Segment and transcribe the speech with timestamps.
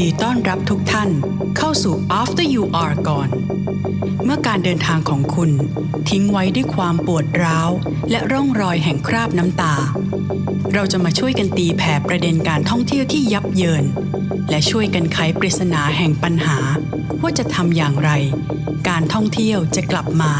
[0.06, 1.10] ีต้อนรับทุกท่าน
[1.56, 3.32] เข้าสู่ After You Are Gone
[4.24, 5.50] เมื่อการเดินทางของคุณ
[6.10, 7.70] ทิ้งไว้ด้วยความปวดร้าว
[8.10, 9.74] และร่องรอยแห่งคราบน้ำตา
[10.74, 13.84] เราจะมาช่วยกันตีแผ่ประเด็นการท่องเที่ยวที่ยับเยิน
[14.50, 16.58] และช่วยกันไขปริศนาแห่งปัญหา
[17.22, 18.10] ว่าจะทำอย่างไร
[18.88, 20.32] การท่องเที่ยวจะกลับมา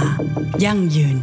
[0.65, 1.17] ยั่งยืน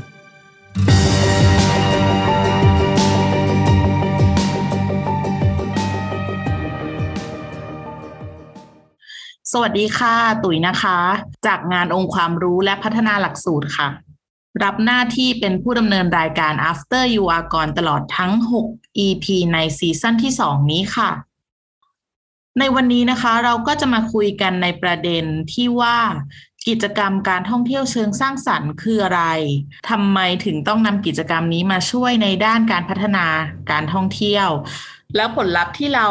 [9.57, 10.97] สวัสดีค่ะ ตุ๋ยนะคะ
[11.47, 13.87] จากงานองค์ความรู้และพัฒนาหลักสูตรค่ะ
[14.63, 18.31] รับหน้าที่เป็นผู้ดำเนินรายการ After You Are Gone ตลอดทั้ง
[18.67, 21.09] 6 EP ในซีซั่นที่ 2 นี้ค่ะ
[22.59, 25.97] ในวันนี้นะคะเราก็จะมาคุยกันในประเด็นที่ว่า
[26.67, 29.23] กิจกรรมการท่องเที่ยวเชิงสร้างสรรค์คืออะไร
[29.89, 33.25] ทำไมถึงต้องนำกิจกรรมนี้มาช่วยในด้านการพัฒนา
[33.71, 34.47] การท่องเที่ยว
[35.15, 36.07] แล้วผลลัพธ์ที่เรา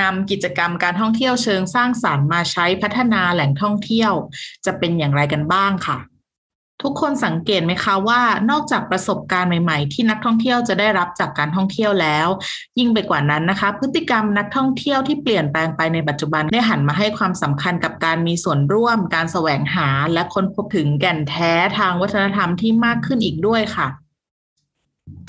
[0.00, 4.12] นำกิจกรรมการท่องเที่ยวเชิงสร้างสรรค์มาใช้พัฒนาแหล่งท่องเที่ยว
[4.66, 5.98] จะเป็นอย่างไรกันบ้างค่ะ
[6.82, 12.28] ทุกคนสังเกตไหมคะว่านอกจากประสบการณ์ใหม่ๆ ที่นักท่องเที่ยวจะได้รับจากการท่องเที่ยวแล้ว
[12.78, 23.88] ยิ่งไปกว่านั้นนะคะ พฤติกรรมนักท่องเที่ยวที่เปลี่ยนแปลงไปในปัจจุบันได้หันมาให้ความสำคัญกับการมีส่วนร่วม การแสวงหา และค้นพบถึงแก่นแท้ทางวัฒนธรรมที่มากขึ้นอีกด้วยค่ะ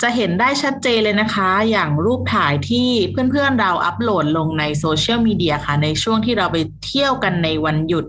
[0.02, 6.56] จะเห็นได้ชัดเจนเลยนะคะ อย่างรูปถ่ายที่เพื่อนๆเราอัปโหลดลงในโซเชียลมีเดียค่ะ ในช่วงที่เราไป
[6.86, 8.04] เที่ยวกันในวันหยุด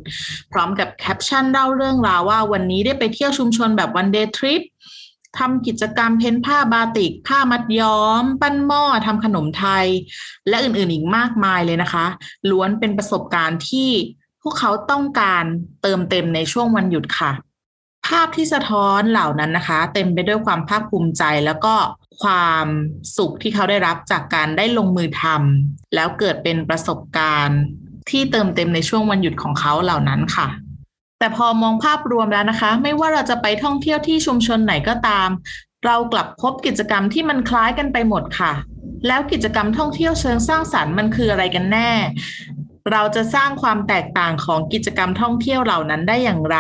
[0.52, 4.62] พร้อมกับแคปชั่นเล่าเรื่องราวว่าวันนี้ได้ไปเที่ยวชุมชนแบบ one day trip
[5.40, 9.86] ทำกิจกรรม paint ผ้าบาติก ผ้ามัดย้อม ปั้นหม้อทำขนมไทย
[10.50, 12.06] และอื่นๆอีกมากมายเลยนะคะ
[12.50, 13.90] ล้วนเป็นประสบการณ์ที่
[14.42, 15.44] พวกเขาต้องการ
[15.82, 17.32] เติมเต็มในช่วงวันหยุดค่ะ
[18.08, 21.76] ภาพที่สะท้อนเหล่านั้นนะคะ เต็มไปด้วยความภาคภูมิใจแล้วก็
[22.22, 22.68] ความ
[23.18, 27.62] สุขที่เขาได้รับจากการได้ลงมือทำแล้วเกิดเป็นประสบการณ์
[28.10, 30.48] ที่เติมเต็มในช่วงวันหยุดของเขาเหล่านั้นค่ะ
[31.20, 35.30] แต่พอมองภาพรวมแล้วนะคะ ไม่ว่าเราจะไปท่องเที่ยวที่ชุมชนไหนก็ตาม
[35.86, 38.52] เรากลับพบกิจกรรมที่มันคล้ายกันไปหมดค่ะ
[39.08, 41.90] แล้วกิจกรรมท่องเที่ยวเชิงสร้างสรรค์มันคืออะไรกันแน่
[42.92, 46.58] เราจะสร้างความแตกต่างของกิจกรรมท่องเที่ยวเหล่านั้นได้อย่างไร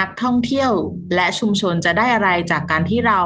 [0.00, 0.70] นักท่องเที่ยว
[1.14, 3.20] และชุมชนจะได้อะไรจากการที่เรา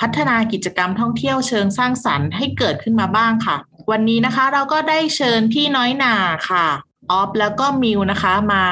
[0.00, 3.56] พัฒนากิจกรรมท่องเที่ยวเชิงสร้างสรรค์ให้เกิดขึ้นมาบ้างค่ะ
[3.90, 6.14] วันนี้นะคะเราก็ได้เชิญพี่น้อยหนา
[6.50, 6.66] ค่ะ
[7.10, 8.64] ออฟแล้วก็มิวนะคะมา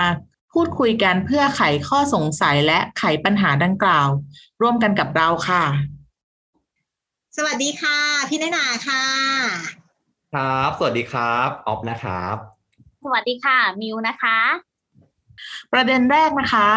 [0.53, 4.09] พูดคุยกันเพื่อไขข้อสงสัยและไขปัญหาดังกล่าว
[4.61, 5.65] ร่วมกันกับเราค่ะ
[7.37, 9.05] สวัสดีค่ะ พี่น้อยหนาค่ะ
[10.35, 12.60] ครับ สวัสดีครับออฟนะครับ
[13.05, 14.39] สวัสดีค่ะ มิวนะคะ
[15.73, 16.69] ประเด็นแรกนะคะ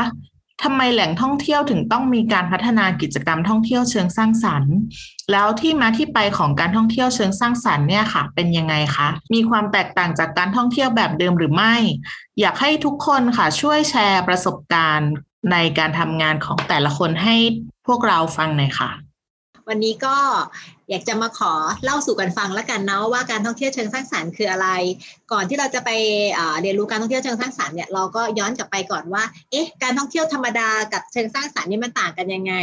[0.63, 4.75] ทำไมแหล่งท่องเที่ยวถึงต้องมีการพัฒนากิจกรรมท่องเที่ยวเชิงสร้างสรรค์
[5.31, 11.75] แล้วที่มาที่ไปของการท่องเที่ยวเชิงสร้างสรรค์เนี่ยค่ะ เป็นยังไงคะ มีความแตกต่างจากการท่องเที่ยวแบบเดิมหรือไม่
[12.39, 15.11] อยากให้ทุกคนค่ะช่วยแชร์ประสบการณ์
[15.51, 17.35] ในการทำงานของแต่ละคนให้
[17.87, 18.91] พวกเราฟังหน่อยค่ะ
[19.67, 20.17] วันนี้ก็
[20.89, 24.67] อยากจะมาขอเล่าสู่กันฟังแล้วกันเนาะว่าการท่องเที่ยวเชิงสร้างสรรค์คืออะไร
[25.31, 25.89] ก่อนที่เราจะไป
[26.61, 32.53] เรียนรู้การท่องเที่ยวเชิงสร้างสรรค์เนี่ยเราก็ย้อนกลับไปก่อนว่าเอ๊ะการท่องเที่ยวธรรมดากับเชิงสร้างสรรค์นี่มันต่างกันยังไง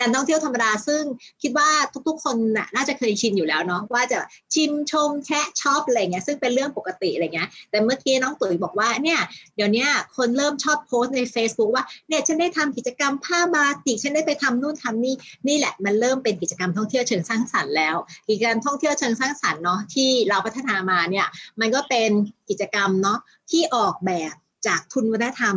[0.00, 1.02] การท่องเที่ยวธรรมดาซึ่ง
[1.42, 1.68] คิดว่า
[2.08, 2.36] ทุกๆ คน
[2.74, 4.18] น่าจะเคยชินอยู่แล้วเนาะว่าจะ
[4.54, 9.20] ชิมชมแชะชอบอะไรเงี้ยซึ่งเป็นเรื่องปกติอะไรเงี้ยแต่เมื่อกี้น้องตุ๋ยบอกว่าเนี่ย
[9.56, 9.86] เดี๋ยวนี้
[10.16, 15.14] คนเริ่มชอบโพสต์ใน Facebook ว่าเนี่ยฉันได้ทำกิจกรรมผ้าบาติกฉันได้ไปทำนู่นทำนี่
[15.48, 21.26] นี่แหละมันเริ่มเป็นกิจกรรมท่องเที่ยวเชิงสร้างสรรค์แล้วกิจกรรมท่องเที่ยวเชิงสร้างสรรค์เนาะที่เราพัฒนามาเนี่ย
[21.60, 22.10] มันก็เป็น
[22.48, 23.18] กิจกรรมเนาะ
[23.50, 24.34] ที่ออกแบบ
[24.66, 25.54] จากทุนวัฒนธรรม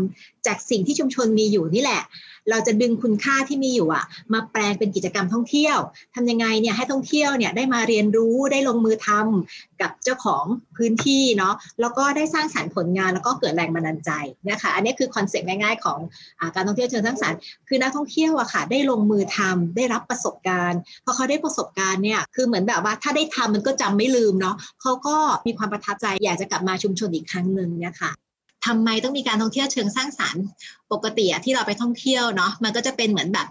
[0.47, 2.01] จากสิ่งที่ชุมชนมีอยู่นี่แหละ
[2.49, 5.77] เราจะดึงคุณค่าที่มีอยู่อะมาแปลงเป็นกิจกรรมท่องเที่ยว
[6.15, 10.45] ทำยังไงเนี่ยให้ท่องเที่ยวเนี่ยได้มาเรียนรู้ได้ลงมือทำกับเจ้าของ
[10.77, 14.11] พื้นที่เนาะแล้วก็ได้สร้างสรรค์ผลงานแล้วก็เกิดแรงบันดาลใจ
[14.49, 15.99] นะคะอันนี้คือ concept ง่ายๆของ
[16.39, 25.15] อการท่องเที่ยวเชิงสร้างสรรค์คือนักท่องเที่ยวอะค่ะได้ลงมือทำได้รับประสบการณ์พอเขาได้ประสบการณ์เนี่ยคือเหมือนแบบว่าถ้าได้ทำมันก็จำไม่ลืมเนาะเขาก็
[25.47, 28.22] มีความประทับใจอยากจะกลับมาชุมชนอีกครั้งหนึ่งเนี่ยค่ะ
[28.65, 30.43] ทำไมต้องมีการท่องเที่ยวเชิงสร้างสรรค์
[30.91, 33.47] ปกติอะที่เราไปท่องเที่ยวเนาะมันก็จะเป็นเหมือนแบบ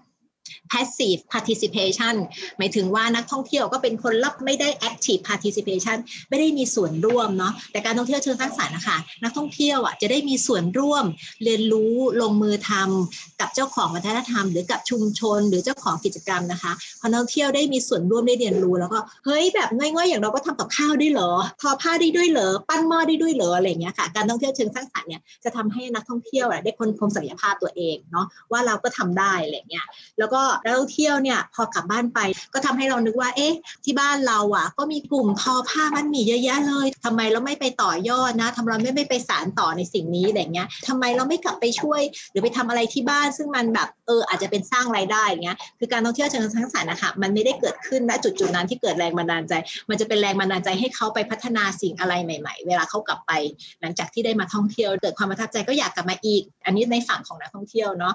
[0.72, 2.14] passive participation
[2.58, 5.96] หมายถึงว่านักท่องเที่ยวก็เป็นคนรับไม่ได้ active participation
[6.28, 11.04] ไม่ได้มีส่วนร่วมเนาะแต่การท่องเที่ยวเชิงสร้างสรรค์นะคะนักท่องเที่ยวอะจะได้มีส่วนร่วม
[11.44, 21.30] เรียนรู้ลงมือทำกับเจ้าของวัฒนธรรม หรือกับชุมชน หรือเจ้าของกิจกรรมนะคะพอนักท่องเที่ยวได้มีส่วนร่วมได้เรียนรู้แล้วก็เฮ้ยแบบง่ายๆอย่างเราก็ทำกับข้าวได้เหรอ
[21.60, 29.86] ทอผ้าได้ด้วยเหรอปั้นหม้อได้ด้วยเหรออะไรเงี้ยค่ะการท่องเที่ยวเชิงสร้างสรรค์เนี่ยจะทำให้นักท่องเที่ยวได้ค้นพบศักยภาพตัวเองเนาะว่าเราก็ทำได้อะไรเงี้ย
[30.18, 32.18] แล้วก็ก็นักท่องเที่ยวเนี่ยพอกลับบ้านไป
[32.54, 42.00] ก็ทำให้เรานึกว่าเอ๊ะที่บ้านเราอะ ก็มีกลุ่มทอผ้ามันหมี่เยอะแยะเลยทำไมเราไม่ไปต่อยอดนะทำไมเราไม่ไปสานต่อในสิ่งนี้อะไรเงี้ยทำไมเราไม่กลับไปช่วย
[42.30, 49.52] หรือไปทำอะไรที่บ้านซึ่งมันแบบเอออาจจะเป็นสร้างรายได้เงี้ยคือการท่องเที่ยวเชิงสร้างสรรค์นะคะมันไม่ได้เกิดขึ้นณจุดจุดๆนั้นที่เกิดแรงบันดาลใจ
[49.90, 53.32] มันจะเป็นแรงบันดาลใจให้เขาไปพัฒนาสิ่งอะไรใหม่ ๆ เวลาเขากลับไป
[53.80, 58.14] หลังจากที่ได้มาท่องเที่ยวเกิดความประทับใจก็อยากกลับมาอีกอันนี้ในฝั่งของนักท่องเที่ยวเนาะ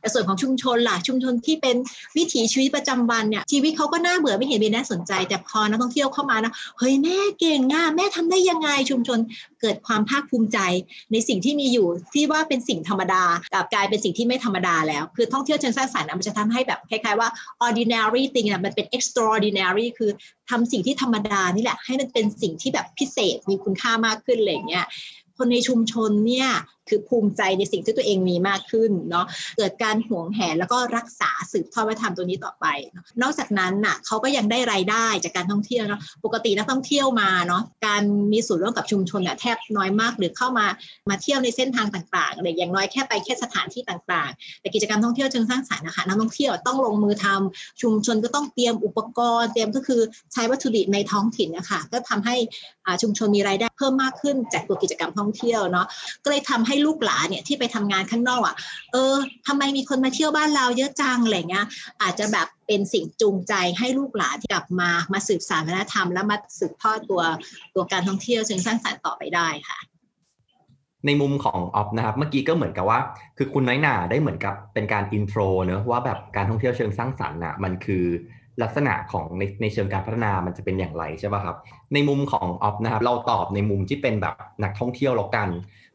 [0.00, 1.76] แต่ส่วนของชุมชนล่ะชุมชนที่เป็น
[2.16, 9.18] วิถีชีวิตประจำวันเนี่ยชีวิตเขาก็น่าเบื่อไม่เห็นมีน่าสนใจ แต่พอนักท่องเที่ยวเข้ามานะเฮ้ยแม่เก่งอะแม่ทำได้ยังไงชุมชน
[9.60, 10.58] เกิดความภาคภูมิใจ
[11.12, 13.22] ในสิ่งที่มีอยู่ที่ว่าเป็นสิ่งธรรมดา
[13.54, 17.28] กลับกลายเป็นสิ่งที่ไม่ธรรมดาแล้ว คือท่องเที่ยวเชิงสร้างสรรค์มันจะทำให้แบบคล้ายๆว่า
[17.66, 20.10] ordinary thing อะมันเป็น extraordinary คือ
[20.50, 24.86] ทำสิ่งที่ธรรมดานี่แหละให้มันเป็นสิ่งที่แบบพิเศษมีคุณค่ามากขึ้นอะไรอย่างเงี้ย
[25.38, 26.48] คนในชุมชนเนี่ย
[26.88, 29.26] คือภูมิใจในสิ่งที่ตัวเองมีมากขึ้นเนาะ
[29.56, 32.66] เกิดการห่วงแหนแล้วก็รักษาสืบทอดวัฒนธรรมตัวนี้ต่อไป
[33.22, 38.02] นอกจากนั้นน่ะเขาก็ยังได้รายได้จากการท่องเที่ยวเนาะปกตินักท่องเที่ยวมาเนาะการ
[38.32, 40.66] มีส่วนร่วมกับชุมชนเนี่ยแทบน้อยมากหรือเข้ามา
[41.08, 50.00] มาเที่ยวในเส้นทางต่างๆอะไรอย่างน้อยแค่ไปแค่สถานที่ต่างๆ แต่กิจกรรมท่องเที่ยวเชิงสร้างสรรค์นะคะนักท่องเที่ยวต้องลงมือทำชุมชนก็ต้องเตรียมอุปกรณ์ เตรียมก็คือ
[50.32, 52.36] ใช้วัตถุดิบในท้องถิ่นนะคะก็ทำให้
[52.86, 55.86] อาชุมชนมีรายได้เพิ่มมากขึ้นจากตัวกิจกรรมท่องเที่ยวเนาะ
[56.24, 58.54] ก็เลยทำให้ลูกหลานเนี่ยที่ไปทำงานข้างนอกอะ
[58.92, 59.14] เออ
[59.46, 61.66] ทำไมมีคนมาเที่ยวบ้านเราเยอะจังอะไรเงี้ย
[62.02, 67.22] อาจจะแบบเป็นสิ่งจูงใจให้ลูกหลานที่กลับมามาสืบสานวัฒนธรรม แล้วมาสืบทอดตัว
[67.74, 69.78] ตัวการท่องเที่ยวเชิงสร้างสรรค์ต่อไปได้ค่ะ
[71.06, 72.98] ในมุมของออฟนะครับเมื่อกี้ก็เหมือนกับว่า
[73.36, 78.04] คือคุณน้อยหนาได้เหมือนกับเป็นการ intro เนอะว่าแบบการท่องเที่ยวเชิงสร้างสรรค์น่ะมันคือ
[78.62, 81.56] ลักษณะของในในเชิงการพัฒนามันจะเป็นอย่างไรใช่ป่ะครับ
[81.94, 85.48] ในมุมของออฟนะครับเราตอบในมุมที่เป็นแบบนักท่องเที่ยวแล้วกัน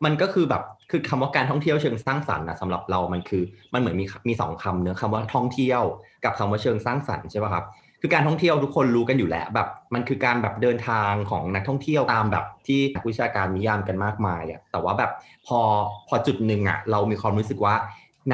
[0.06, 3.44] มันก็คือแบบคือคำว่าการท่องเที่ยวเชิงสร้างสรรค์นะสำหรับเรามันคือ
[3.74, 5.81] มันเหมือนมีมีสองคำเนอะคำว่าท่องเที่ยว
[6.24, 7.65] กับคำว่าเชิงสร้างสรรค์ใช่ป่ะครับ
[8.01, 15.12] คือการท่องเที่ยวทุกคนรู้กันอยู่แล้วแบบมันคือการแบบเดินทางของนักท่องเที่ยวตามแบบที่นักวิชาการนิยามกันมากมายอะแต่ว่าแบบ
[15.48, 15.60] พอ
[16.07, 17.75] พอจุดหนึ่งอะเรามีความรู้สึกว่า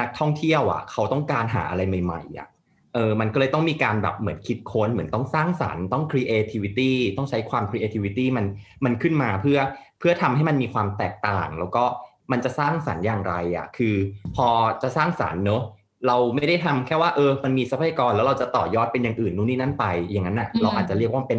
[0.00, 2.48] นักท่องเที่ยวอะเขาต้องการหาอะไรใหม่ๆอะ
[2.94, 8.46] เออมันก็เลยต้องมีการแบบเหมือนคิดค้นเหมือนต้องสร้างสรรค์ต้อง creativity ต้องใช้ความ creativity มัน
[8.84, 9.58] มันขึ้นมาเพื่อ
[9.98, 11.84] เพื่อทำให้มันมีความแตกต่าง แล้วก็
[12.32, 13.96] มันจะสร้างสรรค์อย่างไรอะคือ
[14.36, 14.48] พอ
[14.82, 15.62] จะสร้างสรรค์เนอะ
[16.06, 21.38] เราไม่ได้ทำแค่ว่าเออมันมีทรัพยากรแล้วเราจะต่อยอดเป็นอย่างอื่นนู่นนี่นั่นไปอย่างนั้นอะเราอาจจะเรียกว่าเป็น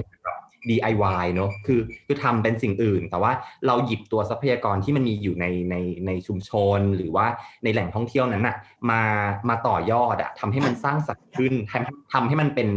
[0.69, 3.31] DIY เนอะคือคือทำเป็นสิ่งอื่น แต่ว่า
[3.67, 5.75] เราหยิบตัวทรัพยากรที่มันมีอยู่ในใน
[6.07, 7.25] ในชุมชน หรือว่า
[7.63, 8.55] ในแหล่งท่องเที่ยวนั้นน่ะ
[8.89, 9.01] มา
[9.49, 12.67] มาต่อยอดอะทำให้มันสร้างสรรค์ขึ้นทำทำให้มันเป็น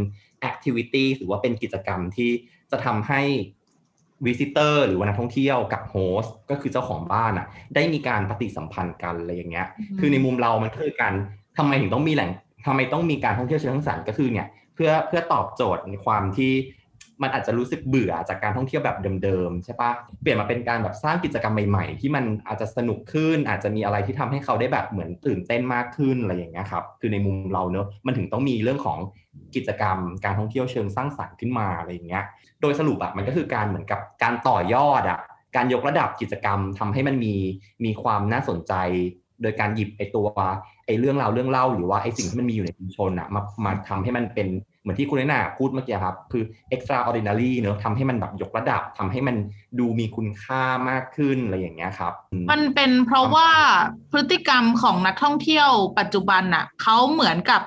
[0.49, 2.29] activity หรือว่าเป็นกิจกรรมที่
[2.71, 3.21] จะทำให้
[4.25, 9.67] visitor หรือว่านักท่องเที่ยวกับโฮสต์ก็คือเจ้าของบ้านอะได้มีการปฏิสัมพันธ์กันอะไรอย่างเงี้ย
[9.99, 11.13] คือในมุมเรามันคือการ
[11.57, 12.29] ทำไมถึงต้องมีแหล่ง
[12.65, 16.51] ทำไมต้องมีการท่องเที่ยวเชิงสร้างสรรค์ก็คือเนี่ยเพื่อเพื่อตอบโจทย์ในความที่
[17.21, 19.91] มันอาจจะรู้สึกเบื่อจากการท่องเที่ยวแบบเดิมๆใช่ปะ
[20.21, 28.99] เปลี่ยนมาเป็นการแบบสร้างกิจกรรมใหม่ๆ ที่มันอาจจะสนุกขึ้น อาจจะมีอะไรที่ทำให้เขาได้แบบเหมือนตื่นเต้นมากขึ้นอะไรอย่างเงี้ยครับคือในมุมเราเนอะมันถึงต้องมีเรื่องของ
[29.55, 32.23] กิจกรรม การท่องเที่ยวเชิงสร้างสรรค์ขึ้นมาอะไรอย่างเงี้ย
[32.61, 35.19] โดยสรุปอะมันก็คือการเหมือนกับการต่อยอดอะ
[35.55, 37.35] การยกระดับกิจกรรมทำให้มันมี
[37.85, 38.73] มีความน่าสนใจ
[39.41, 40.27] โดยการหยิบไอตัว
[40.85, 44.47] ไอเรื่องราวเรื่องเล่า หรือว่าไอสิ่งที่มันมีอยู่ในชุมชนอะมามาทำให้มันเป็น
[44.85, 46.43] เหมือนที่คุณแน่าพูดเมื่อกี้ครับคือ
[46.75, 49.35] extraordinary เนอะทำให้มันแบบยกระดับทำให้มัน
[49.79, 53.49] ดูมีคุณค่ามากขึ้นอะไรอย่างเงี้ยครับอืมมันเป็นเพราะว่า
[54.11, 57.61] พฤติกรรมของนักท่องเที่ยวปัจจุบันน่ะเขาเหมือนกับ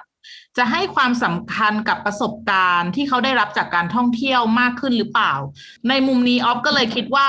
[0.58, 5.34] จะให้ความสำคัญกับประสบการณ์ที่เขาได้รับจากการท่องเที่ยวมากขึ้นหรือเปล่า
[5.88, 7.28] ในมุมนี้ออฟก็เลยคิดว่า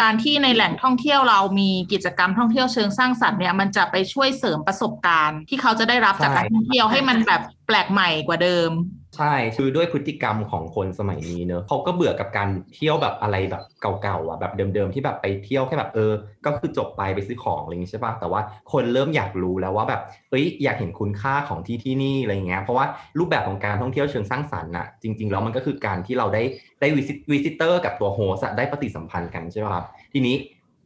[0.00, 8.70] การที่ในแหล่งท่องเที่ยวเรามีกิจกรรมท่องเที่ยวเชิงสร้างสรรค์เนี่ยมันจะไปช่วยเสริมประสบการณ์ ที่เขาจะได้รับจากการท่องเที่ยวให้มันแบบแปลกใหม่กว่าเดิม
[9.16, 13.62] ใช่คือด้วยพฤติกรรมของคนสมัยนี้เนอะเขาก็เบื่อกับการเที่ยวแบบอะไรแบบ
[14.02, 16.12] เก่าๆอะแบบเดิมๆที่แบบไปเที่ยวแค่แบบเออ
[16.44, 18.40] ก็คือจบไปไปซื้อของอะไรอย่างงี้ใช่ปะแต่ว่า
[18.72, 20.00] คนเริ่มอยากรู้แล้วว่าแบบ
[20.30, 22.86] เอ้ยอยากเห็นคุณค่าของที่ที่นี่อะไรอย่างเงี้ยเพราะว่า
[23.18, 26.42] รูปแบบของการท่องเที่ยวเชิงสร้างสรรค์น่ะจริงๆแล้วมันก็คือการที่เราได้
[26.80, 30.36] ได้ visi visitor กับตัว host ได้ปฏิสัมพันธ์กันใช่ปะครับทีนี้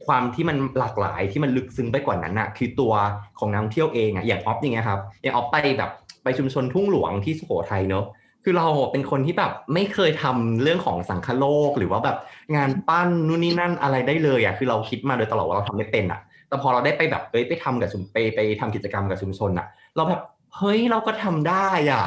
[0.07, 2.93] ความที่มันหลากหลายที่มันลึกซึ้งไปกว่านั้นน่ะ คือตัว
[3.39, 5.91] ของนักท่องเที่ยวเองอะอย่างออฟอย่างเงี้ยครับอย่างออฟไปแบบ
[6.25, 8.05] ไปชุมชนทุ่งหลวงที่สุโขทัยเนอะ
[8.45, 12.17] คือเราเป็นคนที่แบบไม่เคยทำเรื่องของสังคโลก หรือว่าแบบ
[12.57, 19.67] งานปั้นนู่นนี่นั่นอะไรได้เลยอะคือเราคิดมาโดยตลอดว่าเราทำไม่เป็นอะ แต่พอเราได้ไปแบบเอ้ยไปทำกับชุมไปไปทำกิจกรรมกับชุมชนอะ
[19.97, 20.21] เราแบบ
[20.57, 22.05] เฮ้ยเราก็ทำได้อะ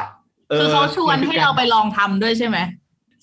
[0.59, 2.57] คือเขาชวนมัให้เราไปลองทำด้วยใช่ไหม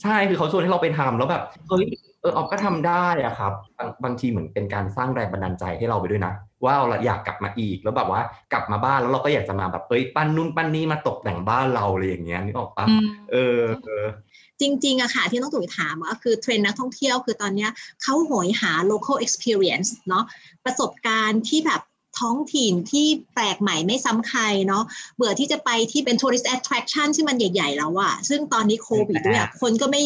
[0.02, 1.84] ใช่คือเขาชวนให้เราไปทำแล้วแบบเฮ้ย
[2.25, 6.33] เออออฟก็ทำได้อะครับบางบางทีเหมือนเป็นการสร้างแรงบันดาลใจให้เราไปด้วยนะ
[6.64, 8.21] ว่าเราอยากกลับมาอีกแล้วแบบว่า
[8.52, 14.07] กลับมาบ้านแล้วเราก็อยากจะมาแบบเอ้ยปั้นนู่นปั้นนี่มาตกแต่งบ้านเราอะไรอย่างเงี้ยนึกออกปะอืมเออเออ
[14.61, 17.71] จริงๆอะค่ะที่น้องตุ๋ยถามก็คือเทรนด์นักท่องเที่ยวคือตอนเนี้ย
[18.02, 20.25] เขาโหยหา local experience เนาะ
[20.64, 21.81] ประสบการณ์ที่แบบ
[22.21, 24.85] ท้องถิ่นที่แปลกใหม่ไม่ซ้ำใครเนาะ
[25.16, 30.02] เบื่อที่จะไปที่เป็น tourist attraction ที่มันใหญ่ ๆ แล้วอะซึ่งตอนนี้โควิดด้วยอะคนก็ไม่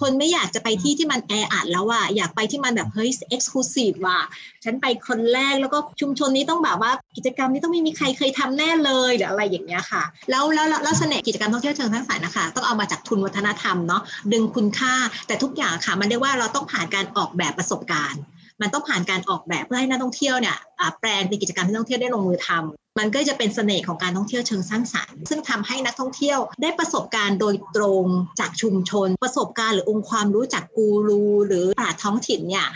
[0.00, 4.20] คนไม่อยากจะไปที่ที่มันแออัดแล้วอะอยากไปที่มันแบบเฮ้ย exclusive ว่ะ
[4.64, 14.02] ฉันไปคนแรกแล้วก็ชุมชนนี้ต้องแบบว่ากิจกรรมนี้ต้องไม่มีใครเคยทำแน่เลยหรืออะไรอย่างเงี้ยค่ะแล้วแล้วแล้วแล้วเสน่ห์กิจกรรมท่องเที่ยวเชิงสร้างสรรค์นะคะต้องเอามาจากทุนวัฒนธรรมเนาะ
[14.32, 14.94] ดึงคุณค่า
[15.26, 18.22] แต่ทุกอย่างค่ะมันเรียกว่าเราต้องผ่านการออกแบบประสบการณ์
[18.62, 20.56] มันต้องผ่านการออกแบบเพื่อให้นักท่องเที่ยวเนี่ย
[21.00, 28.04] แปลงเป็นกิจกรรมที่นักท่องเที่ยวได้ลงมือทำมันก็จะเป็นเสน่ห์ของการท่องเที่ยวเชิงสร้างสรรค์ ซึ่งทำให้นักท่องเที่ยวได้ประสบการณ์โดยตรง
[28.40, 32.66] จากชุมชน ประสบการณ์หรือองค์ความรู้จากกูรูหรือปราชท้องถิ่นเนี่ย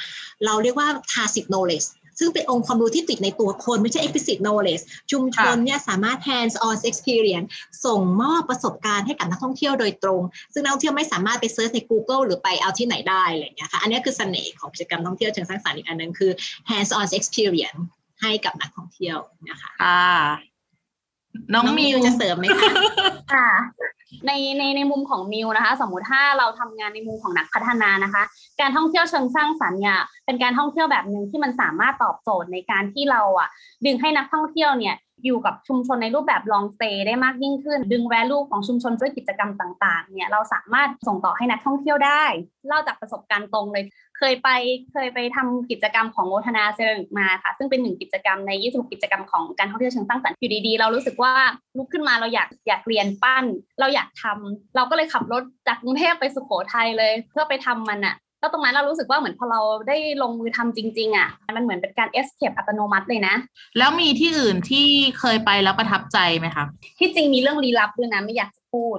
[0.45, 1.87] เราเรียกว่า tacit knowledge
[2.19, 4.83] ซึ่งเป็นองค์ความรู้ที่ติดในตัวคน ไม่ใช่ explicit knowledge
[5.13, 7.49] ชุมชนเนี่ยสามารถ hands on experience
[7.85, 16.31] ส่งมอบประสบการณ์ให้กับนักท่องเที่ยวโดยตรง ซึ่งนักท่องเที่ยวไม่สามารถไปเซิร์ชใน Google หรือไปเอาที่ไหนได้อะไรอย่างเงี้ยค่ะอันนี้คือเสน่ห์ของกิจกรรมท่องเที่ยวเชิงสร้างสรรค์อีกอันหนึงคือ
[16.71, 17.81] hands on experience
[18.23, 19.19] ให้กับนักท่องเที่ยว
[19.51, 20.07] นะคะค่ะ
[21.55, 22.71] น้องมิวจะเสริมไหมคะ
[23.35, 23.49] ค่ะ
[24.27, 28.23] ในในในมุมของมิวนะคะ สมมุติถ้าเราทำงานในมุมของนักพัฒนานะคะ
[28.61, 33.49] การท่องเที่ยวเชิงสร้างสรรค์เนี่ยเป็นการท่องเที่ยวแบบหนึ่งที่มันสามารถตอบโจทย์ในการที่เราอะ
[33.87, 34.95] ดึงให้นักท่องเที่ยวเนี่ย
[35.25, 42.25] อยู่กับชุมชนในรูปแบบ long stay ได้มากยิ่งขึ้น ดึง value ของชุมชนด้วยกิจกรรมต่างๆ เนี่ยเราสามารถส่งต่อให้นักท่องเที่ยวได้
[42.69, 43.85] เล่าจากประสบการณ์ตรงเลย
[44.19, 44.49] เคยไป
[44.93, 51.33] เคยไปทำกิจกรรมของโมทนาเซรามิกมาค่ะ ซึ่งเป็นหนึ่งกิจกรรมใน 26 กิจกรรมของการท่องเที่ยวเชิงสร้างสรรค์อยู่ดีๆ เรารู้สึกว่า
[51.77, 53.45] ลุกขึ้นมาเราอยากอยากเรียนปั้น
[53.81, 63.35] เราอยากทำเราก็เลยขับรถจากกรุงเทพไปสุโขทัยเลย เพื่อไปทำมันอะ แล้วตรงนั้นเรารู้สึกว่าเหมือนพอเราได้ลงมือทำจริง ๆอะมันเหมือนเป็นการ escape อัตโนมัติเลยนะ
[63.79, 64.87] แล้วมีที่อื่นที่
[65.19, 66.65] เคยไปแล้วประทับใจไหมคะ
[66.99, 68.99] ที่จริงมีเรื่องลี้ลับด้วยนะไม่อยากจะพูด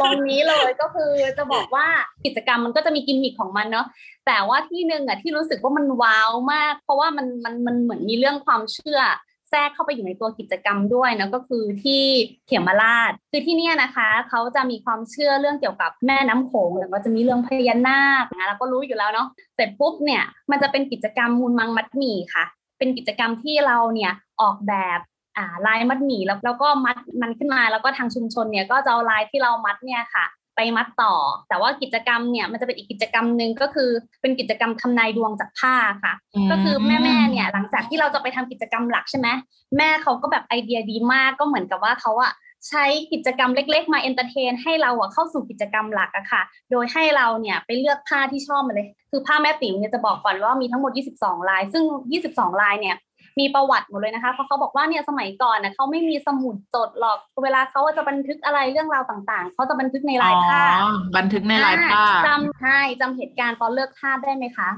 [0.00, 1.86] ตรงนี้เลยก็คือจะบอกว่า
[2.24, 3.86] กิจกรรมมันก็จะมีกิมมิคของมันเนาะ
[4.26, 12.02] แต่ว่าที่หนึ่งอะที่รู้สึกว่ามันว้าวมาก เพราะว่ามันมันมันเหมือนมีเรื่องความเชื่อแทรกเข้าไปอยู่ในตัวกิจกรรมด้วยนะก็คือที่
[12.46, 22.44] เขียมาราช คือที่เนี่ยนะคะเขาจะมีความเชื่อเรื่องเกี่ยวกับแม่น้ำโขงแล้วก็จะมีเรื่องพญานาคนะเราก็รู้อยู่แล้วเนาะเสร็จปุ๊บเนี่ยมันจะเป็นกิจกรรมมูลมังมัดหมี่ค่ะ
[22.78, 25.00] เป็นกิจกรรมที่เราเนี่ยออกแบบ
[25.36, 30.24] อ่าลายมัดหมี่แล้วแล้วก็มัดมันขึ้นมาแล้วก็ทางชุมชนเนี่ยก็จะเอาลายที่เรามัดเนี่ยค่ะ
[30.56, 31.14] ไปมัดต่อ
[31.48, 36.14] แต่ว่ากิจกรรมเนี่ยมันจะเป็นอีกกิจกรรมหนึ่งก็คือเป็นกิจกรรมทำนายดวงจากผ้าค่ะ
[36.50, 39.28] ก็คือแม่แม่เนี่ยหลังจากที่เราจะไปทำกิจกรรมหลักใช่ไหม
[39.76, 42.32] แม่เขาก็แบบไอเดียดีมากก็เหมือนกับว่าเขาอะ
[42.68, 50.92] ใช้กิจกรรมเล็ก ๆ มา entertain ให้เราอะเข้าสู่กิจกรรมหลักอะค่ะ โดยให้เราเนี่ยไปเลือกผ้าที่ชอบมาเลย คือผ้าแม่ติ๋วเนี่ยจะบอกก่อนว่ามีทั้งหมด
[51.22, 51.84] 22 ลาย ซึ่ง
[52.24, 52.96] 22 ลายเนี่ย
[53.38, 64.70] มีประวัติหมดเลยนะคะ เพราะเขาบอกว่าเนี่ยสมัยก่อนนะเขาไม่มีสมุดจดหรอก เวลาเขาจะบันทึกอะไรเรื่องราวต่างๆ เขาจะบันทึกในลายผ้าอ๋อบันทึกในลายผ้าอ่จำใช่จำเหตุการณ์ตอนเลือกผ้าได้ไหมคะ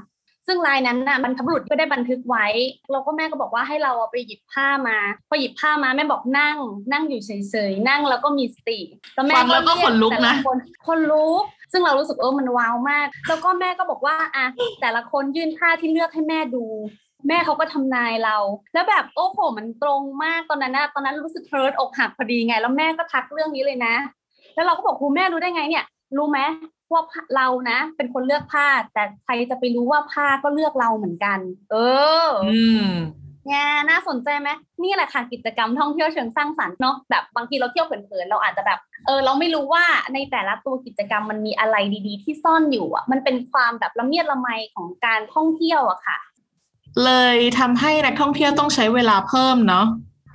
[0.49, 2.45] ซึ่งลายนั้นน่ะบรรพบุรุษก็ได้บันทึกไว้
[2.91, 4.97] เราก็แม่ก็บอกว่าให้เราเอาไปหยิบผ้ามา
[5.29, 6.57] พอหยิบผ้ามาแม่บอกนั่ง
[6.91, 8.79] นั่งอยู่เฉยๆ นั่งแล้วก็มีสติ
[9.15, 14.45] แล้วแม่ฟังแล้วก็เรียขนลุกนะแต่คนคนลุกซึ่งเรารู้สึกเออมันว้าวมาก แล้วก็แม่ก็บอกว่าอะ
[14.81, 16.65] แต่ละคนยื่นผ้าที่เลือกให้แม่ดู
[17.27, 18.37] แม่เขาก็ทำนายเรา
[18.73, 23.95] แล้วแบบโอ้โหมันตรงมากตอนนั้นนะตอนนั้นรู้สึกเฮิร์ตอกหักพอดีไง แล้วแม่ก็ทักเรื่องนี้เลยนะ
[24.55, 25.85] แล้วเราก็บอกครูแม่รู้ได้ไงเนี่ย
[26.17, 26.39] รู้ไหม
[26.91, 27.01] ว่า
[27.35, 31.39] เรานะ เป็นคนเลือกผ้า แต่ใครจะไปรู้ว่าผ้าก็เลือกเราเหมือนกัน
[31.71, 31.75] เอ
[32.25, 32.89] อ อืม
[33.47, 34.49] แง่น่าสนใจไหม
[34.83, 41.75] นี่แหละค่ะกิจกรรมท่องเที่ยวเชิงสร้างสรรค์เนาะแบบบางทีเราเที่ยวเผินๆเราอาจจะแบบ เออ เราไม่รู้ว่าในแต่ละตัวกิจกรรมมันมีอะไร
[42.07, 46.17] ดี ๆ ที่ซ่อนอยู่อะมันเป็นความแบบละเมียดละไมของการท่องเที่ยวอะค่ะ
[47.05, 49.85] เลยทำให้นักท่องเที่ยวต้องใช้เวลาเพิ่มเนาะ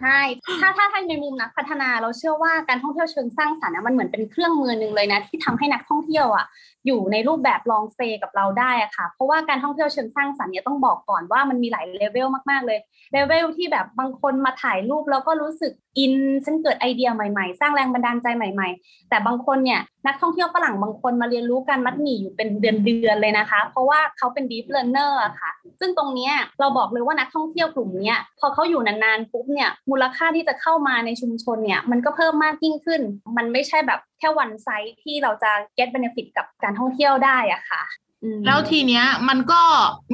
[0.01, 0.21] ใช่
[0.61, 6.47] ถ้าถ้าถ้าในมุมนักพัฒนาเราเชื่อว่าการท่องเที่ยวเชิงสร้างสรรค์มันเหมือนเป็นเครื่องมือหนึ่งเลยนะที่ทำให้นักท่องเที่ยวอะ
[6.87, 12.79] อยู่ในรูปแบบ long stayับเราได้อะค่ะ เพราะว่าการท่องเที่ยวเชิงสร้างสรรค์เนี่ยต้องบอกก่อนว่ามันมีหลายเลเวลมากๆเลย
[13.13, 16.13] เลเวลที่แบบบางคนมาถ่ายรูปแล้วก็รู้สึกอิน
[16.45, 22.69] ฉันเกิดไอเดียใหม่ๆ สร้างแรงบันดาลใจใหม่ ๆ แต่บางคนเนี่ยนักท่องเที่ยวฝรั่งบางคนมาเรียนรู้การมัดหมี่อยู่เป็นเดื
[23.07, 33.01] อนๆเลยนะคะ เพราะว่าเขาเป็น deep learner อะค่ะ ซึ่งตรงนี้เราบอกเลยว่านักท่องเที่ยวกลุ่มนี้พอเขาอยู่นานๆปุ๊บเนี่ยมูลค่าที่จะเข้ามาในชุมชนเนี่ยมันก็เพิ่มมากยิ่งขึ้น
[33.37, 37.83] มันไม่ใช่แบบ ค่วันไซต์ที่เราจะ get benefit กับการท่องเที่ยวได้อะค่ะ
[38.23, 39.63] อืมแล้วทีเนี้ยมันก็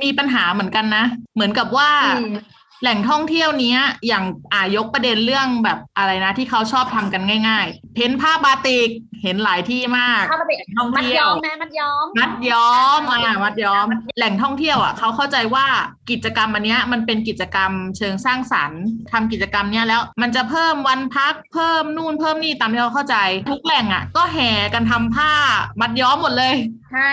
[0.02, 2.34] มีปัญหาเหมือนกันนะ เหมือนกับว่าอืม
[2.82, 8.88] แหล่งท่องเที่ยวเนี้ยอย่างอ่ายกประเด็นเรื่องแบบอะไรนะ ที่เขาชอบทำกันง่าย ๆ เพ้นผ้าบาติก
[9.22, 13.86] เห็นหลายที่มากถ้าเป็นท่องมัดเที่ยย้อวมแม่มัดย้อมมัดย้อมอ่ามัดย้อม
[14.18, 15.66] แหล่งท่องเที่ยวอะเขาเข้าใจว่า
[16.10, 18.82] กิจกรรมอันเนี้ยมันเป็นกิจกรรมเชิงสร้างสรรค์
[19.12, 23.16] ทำกิจกรรมเนี้ยแล้ว มันจะเพิ่มวันพักเพิ่มนู่นเพิ่มนี่ตามที่เราเข้าใจ
[23.50, 25.32] ทุกแหล่งอะ ก็แห่กันทำผ้า
[25.80, 26.54] มัดย้อมหมดเลย
[26.92, 27.10] ใช่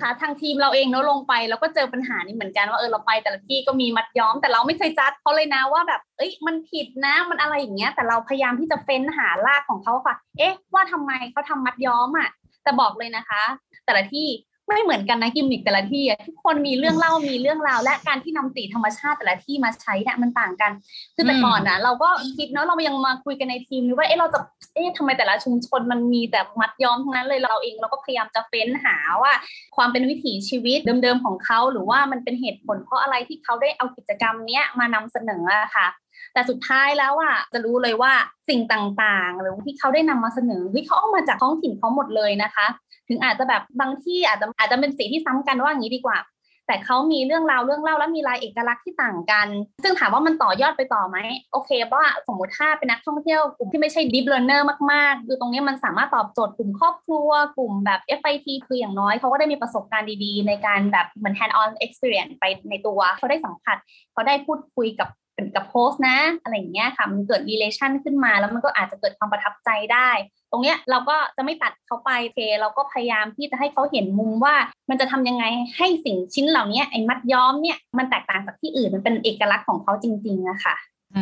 [0.00, 12.28] ค่ะทางทีมเราเองเนาะลงไปแล้วก็เจอปัญหานี้เหมือนกันว่าเออเราไปแต่ละที่ก็มีมัดย้อม แต่เราไม่เคยจัดเขาเลยนะว่าแบบเอ้ยมันผิดนะมันอะไรอย่างเงี้ย แต่เราพยายามที่จะเฟ้นหาลากของเขาค่ะ เอ๊ะ ว่าทำไมเขาทำมัดย้อมอะ
[12.62, 13.42] แต่บอกเลยนะคะ
[13.84, 14.28] แต่ละที่
[14.68, 20.72] ไม่เหมือนกันนะกิมมิคแต่ละที่อะทุกคนมีเรื่องเล่ามีเรื่องราว และการที่นำสีธรรมชาติแต่ละที่มาใช้เนี่ยมันต่างกัน
[21.14, 24.38] คือแต่อืมก่อนนะเราก็คิดเนาะเรายังมาคุยกันในทีมว่าเอ๊ะเราจะ
[24.74, 29.32] เอ๊ะทำไมแต่ละชุมชนมันมีแต่มัดย้อมทั้งนั้นเลยเราเองเราก็พยายามจะเฟ้นหาว่า
[29.76, 35.88] ความเป็นวิถีชีวิตเดิมๆของเขาหรือว่ามันเป็นเหตุผลเพราะอะไรที่เขาได้เอากิจกรรมเนี้ยมานำเสนออะค่ะ
[36.32, 38.12] แต่สุดท้ายแล้วอะจะรู้เลยว่า
[38.48, 42.66] สิ่งต่างๆ หรือที่เขาได้นำมาเสนอที่เขาเอามาจากท้องถิ่นเขาหมดเลยนะคะ
[43.08, 46.18] ถึงอาจจะแบบบางที่อาจจะอาจจะเป็นสีที่ซ้ำกันว่าอย่างนี้ดีกว่า
[46.66, 49.48] แต่เขามีเรื่องราวเรื่องเล่าและมีลายเอกลักษณ์ที่ต่างกัน
[49.82, 51.16] ซึ่งถามว่ามันต่อยอดไปต่อไหม
[51.52, 54.62] โอเคเพราะว่าสมมติถ้าเป็นนักท่องเที่ยวกลุ่มที่ไม่ใช่ deep learner
[54.92, 63.76] มากๆ คือตรงนี้มันสามารถตอบโจทย์กลุ่มครอบครัว กลุ่มแบบ FIT คืออย่างน้อยเขาก็ได้มีประสบการณ์ดีๆ ในการแบบเหมือน hand on experience ไปในตัวเขาได้สัมผัส
[64.12, 65.08] เขาได้พูดคุยกับ
[65.54, 70.10] กับโพสต์นะ อะไรอย่างเงี้ยค่ะมันเกิด relation ขึ้นมา แล้วมันก็อาจจะเกิดความประทับใจได้
[70.50, 74.54] ตรงเนี้ยเราก็จะไม่ตัดเขาไปเค เราก็พยายามที่จะให้เขาเห็นมุมว่า
[74.90, 75.44] มันจะทำยังไง
[75.76, 80.76] ให้สิ่งชิ้นเหล่านี้ไอ้มัดย้อมเนี่ยมันแตกต่างจากที่อื่นมันเป็นเอกลักษณ์ของเขาจริงๆอะค่ะ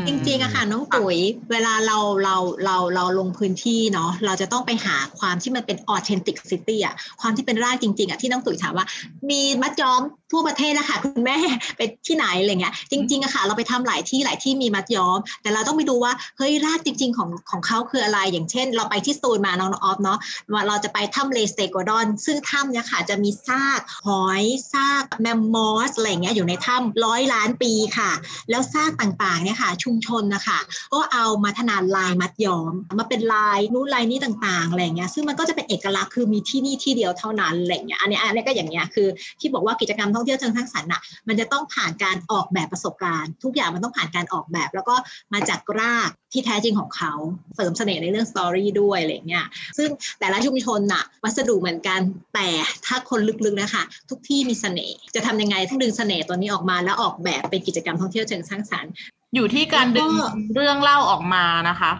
[0.06, 1.18] จริงๆอะค่ะน้องตุ๋ย
[1.50, 8.86] เวลาเราเราเราเราลงพื้นที่เนาะเราจะต้องไปหาความที่มันเป็น authentic city อะความที่เป็นรากจริง ๆอะที่น้องตุ๋ยถามว่า
[9.30, 10.00] มีมัดย้อม
[10.32, 11.38] ทั่วประเทศแล้วค่ะคุณแม่
[11.76, 20.18] ไปที่ไหนอะไรเงี้ยจริงๆอะค่ะ เราไปทำหลายที่หลายที่มีมัดย้อม แต่เราต้องไปดูว่าเฮ้ยรากจริง ๆ ของของเขาคืออะไร อย่างเช่น เราไปที่สตูลมาน้องออฟเนาะ
[20.52, 28.10] ว่าเราจะไปถ้ำเลสเตโกดอน ซึ่งถ้ำเนี่ยค่ะจะมีซากหอยซากแมมมอสอะไรเงี้ยอยู่ในถ้ำร้อยล้านปีค่ะ
[28.50, 30.58] แล้วซากต่างๆเนี่ยค่ะชุมชนนะคะ
[30.92, 39.08] ก็เอามาทนาลายมัดย้อม มาเป็นลายนู้นลายนี้ต่างๆอะไรเงี้ยซึ่งมันก็จะเป็นเอกลักษณ์คือมีที่นี่ที่เดียวเท่านั้นอะไรเงี้ยอันนี้อันนี้ก็อย่างเงี้ยคือ
[39.40, 44.94] ที่บอกว่ากิจกรรมท่องเที่ยวเชิงสร้างสรรค์น่ะมันจะต้องผ่านการออกแบบประสบการณ์ ทุกอย่างมันต้องผ่านการออกแบบ แล้วก็
[45.34, 47.12] มาจากรากที่แท้จริงของเขา
[47.54, 49.46] เสริมเสน่ห์ในเรื่องสตอรี่ด้วยอะไรเงี้ย
[49.78, 49.88] ซึ่ง
[50.20, 52.00] แต่ละชุมชนน่ะวัสดุเหมือนกัน
[52.34, 52.48] แต่
[52.86, 58.92] ถ้าคนลึกๆนะคะทุกที่มีเสน่ห์จะทำยังไงต้งดึงเสน่ห์ตัวนี้ออกมาแล้วออกแบบเป็นกิจกรรมท่องเที่ยวเชิงสร้างสรรค์
[59.34, 61.92] อยู่ที่การดึงแล้วก็เรื่องเล่าออกมานะคะ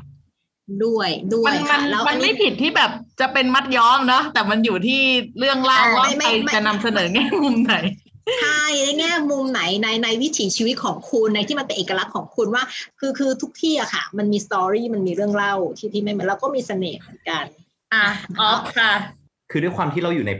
[0.84, 5.00] ด้วยด้วยมันมัค่ะนแล้วมัอันนไม่นี้ผิดที่แบบจะเป็นมัดย้อมเนาะแต่มันอยู่ที่
[5.38, 7.74] เรื่องเล่าอ่าว่าไม่ใคไม่รไม่จะนำเสนอแง่มุมไหน
[8.40, 12.62] ใช่ในแง่มุมไหนในในวิถีชีวิตของคุณในที่มันเป็นเอกลักษณ์ของคุณว่า
[13.00, 17.44] คือคือทุกที่อะค่ะ มันมีสตอรี่มันมีเรื่องเล่าที่ที่ไม่เหมือนเราก็มีเสน่ห์เหมือนกัน
[17.94, 18.06] อะ
[18.40, 18.92] ออฟค่ะ
[19.50, 20.32] คือด้วยความที่เราอยู่ใน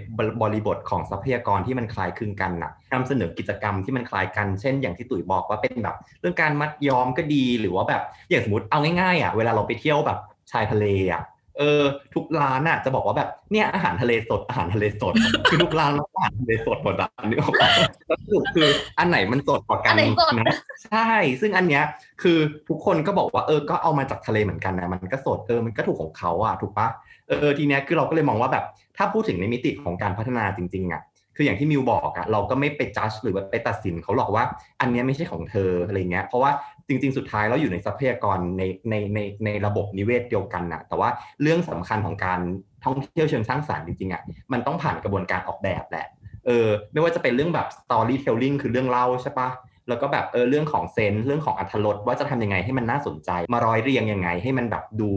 [0.42, 10.19] บริบทของทรัพยากรที่มันคล้ายคลึงกันน่ะนำเสนอกิจกรรมที่มันคล้ายกันเช่น อย่างที่ตุ๋ยบอกว่าเป็นแบบ เรื่องการมัดย้อมก็ดีหรือว่าแบบอย่างสมมติเอาง่ายๆอะเวลาเราไปเที่ยวแบบ
[10.53, 11.23] ชายทะเลอะ
[11.59, 11.83] เออ
[12.14, 15.14] ทุกร้านอะจะบอกว่าแบบเนี่ยอาหารทะเลสดอาหารทะเลสด
[15.49, 17.69] คือทุกร้านเราอาหารทะเลสดหมดอะนึกออกปะ
[18.07, 21.85] แล้วสรุปคืออันไหนมันสดกว่ากัอันนไหนสดนะใช่ ซึ่งอันเนี้ย
[22.23, 22.38] คือ
[22.69, 26.88] ทุกคนก็บอกว่าเออก็เอามาจากทะเลเหมือนกันนะมันก็สดเออมันก็ถูกของเขาอะถูกปะ
[27.29, 28.64] เออทีเนี้ยคือเราก็เลยมองว่าแบบ
[28.96, 31.02] ถ้าพูดถึงในมิติของการพัฒนาจริงๆอะ
[31.37, 34.44] คืออย่างที่มิวบอกอะเราก็ไม่ไปจัดหรือว่าไปตัดสินเขาหรอกว่า
[34.80, 36.50] อันนี้ไม่ใช่ของเธออะไรเงี้ยเพราะว่า
[36.88, 41.11] จริง ๆ สุดท้ายเราอยู่ในทรัพยากรในในในในระบบนิเวศเดียวกันน่ะแต่ว่า
[41.42, 42.40] เรื่องสำคัญของการ
[42.85, 46.06] ท่องเที่ยวเชิงสร้างสรรค์จริงๆอะมันต้องผ่านกระบวนการออกแบบแหละ
[46.46, 49.48] เออไม่ว่าจะเป็นเรื่องแบบ storytelling คือเรื่องเล่าใช่ปะ
[49.88, 55.11] แล้วก็แบบเออเรื่องของเซนส์เรื่องของอัธรสว่าจะทำยังไงให้มันน่าสนใจ มาร้อยเรียงยังไงให้มันแบบดู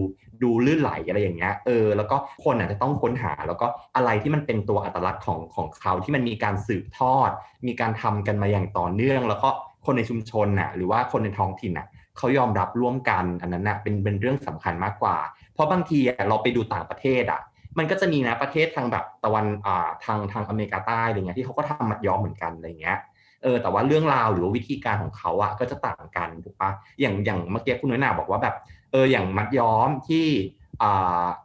[0.44, 7.32] ดูลื่นไหลอะไรอย่างเงี้ย เออ แล้วก็คนอาจจะต้องค้นหา แล้วก็อะไรที่มันเป็นตัวอัตลักษณ์ของของเขาที่มันมีการสืบทอด
[7.68, 9.50] มีการทำกันมาอย่างต่อเนื่อง แล้วก็
[9.86, 15.18] คนในชุมชนน่ะ หรือว่าคนในท้องถิ่นน่ะเขายอมรับร่วมกันอันนั้นน่ะเป็นเป็นเรื่องสำคัญมากกว่า
[15.54, 17.42] เพราะบางทีเราไปดูต่างประเทศอะ
[17.78, 22.98] มันก็จะมีนะประเทศทางแบบตะวันอ่าทางทางอเมริกาใต้อะไรเงี้ยที่เขาก็ทำมัดย้อมเหมือนกันอะไรเงี้ย
[23.44, 28.56] เออแต่ว่าเรื่องราวหรือว่าวิธีการของเขาอะก็จะต่างกันถูกปะอย่างอย่างเมื่อกี้คุณน้อยหนาบอกว่าแบบ
[28.92, 30.28] เอออย่างมัดย้อมที่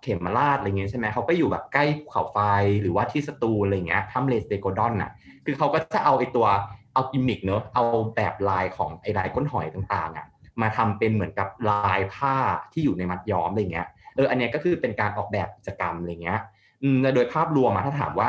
[0.03, 2.39] เขมราชอะไรเงี้ยใช่ไหมเขาก็อยู่แบบใกล้ภูเขาไฟ
[2.83, 5.11] หรือว่าที่สตูลอะไรเงี้ยถ้ำเลสเตโกดอนน่ะ
[5.45, 6.47] คือเขาก็จะเอาไอตัว
[6.95, 7.85] เอากิมมิกเนอะเอา
[8.17, 10.27] แบบลายของไอลายก้นหอยต่างๆอะ
[10.61, 12.37] มาทำเป็นเหมือนกับลายผ้า
[12.73, 16.39] ที่อยู่ในมัดย้อมอะไรเงี้ยเอออันเนี้ยก็คือเป็นการออกแบบกิจกรรมอะไรเงี้ย
[16.83, 18.29] อืมโดยภาพรวมอะถ้าถามว่า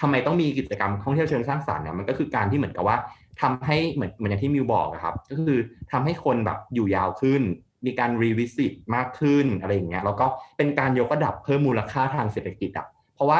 [0.00, 2.96] ทำไมต้องมีกิจกรรมท่องเที่ยวเชิงสร้างสรรค์เนี่ยมันก็คือการที่เหมือนกับว่า
[3.40, 5.58] ทำให้เหมือนเหมือนอย่างที่มิวบอกอะครับ ก็คือ
[5.92, 7.42] ทำให้คนแบบอยู่ยาวขึ้น
[7.86, 13.38] มีการรีวิสิตมากขึ้นอะไรอย่างเงี้ยแล้วก็เป็นการยกระดับเพิ่มมูลค่าทางเศรษฐกิจอะเพราะว่า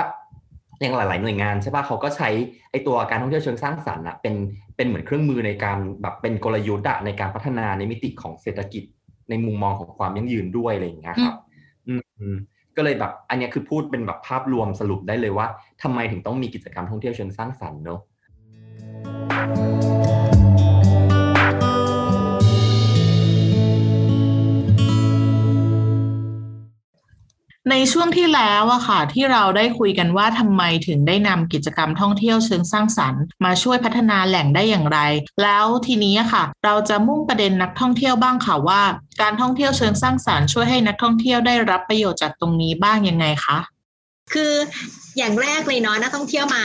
[0.80, 2.28] อย่างหลาย ๆ หน่วยงานใช่ป่ะเขาก็ใช้
[2.70, 4.34] ไอตัวการท่องเที่ยวเชิงสร้างสรรค์อะเป็น
[4.76, 8.84] เป็นเหมือนเครื่องมือในการแบบเป็นกลยุทธ์อะในการพัฒนาในมิติของเศรษฐกิจ
[9.30, 11.36] ในมุมมองของความยั่งยืนด้วยอะไรอย่างเงี้ยครับ
[11.88, 11.94] อื
[12.34, 12.36] ม
[12.76, 15.46] ก็เลยแบบอันเนี้ยคือพูดเป็นแบบภาพรวมสรุปได้เลยว่า
[15.82, 18.00] ทำไมถึงต้องมีกิจกรรมท่องเที่ยวเชิงสร้างสรรค์เนอะ
[27.70, 34.98] ในช่วงที่แล้วอะค่ะ ที่เราได้คุยกันว่าทำไมถึงได้นำกิจกรรมท่องเที่ยวเชิงสร้างสรรค์ มาช่วยพัฒนาแหล่งได้อย่างไร
[35.42, 38.82] แล้วทีนี้ค่ะ เราจะมุ่งประเด็นนักท่องเที่ยวบ้างค่ะว่า
[39.22, 43.58] การท่องเที่ยวเชิงสร้างสรรค์ช่วยให้นักท่องเที่ยวได้รับประโยชน์จากตรงนี้บ้างยังไงคะ
[44.32, 44.52] คือ
[45.18, 46.64] อย่างแรกเลยเนาะนักท่องเที่ยวมา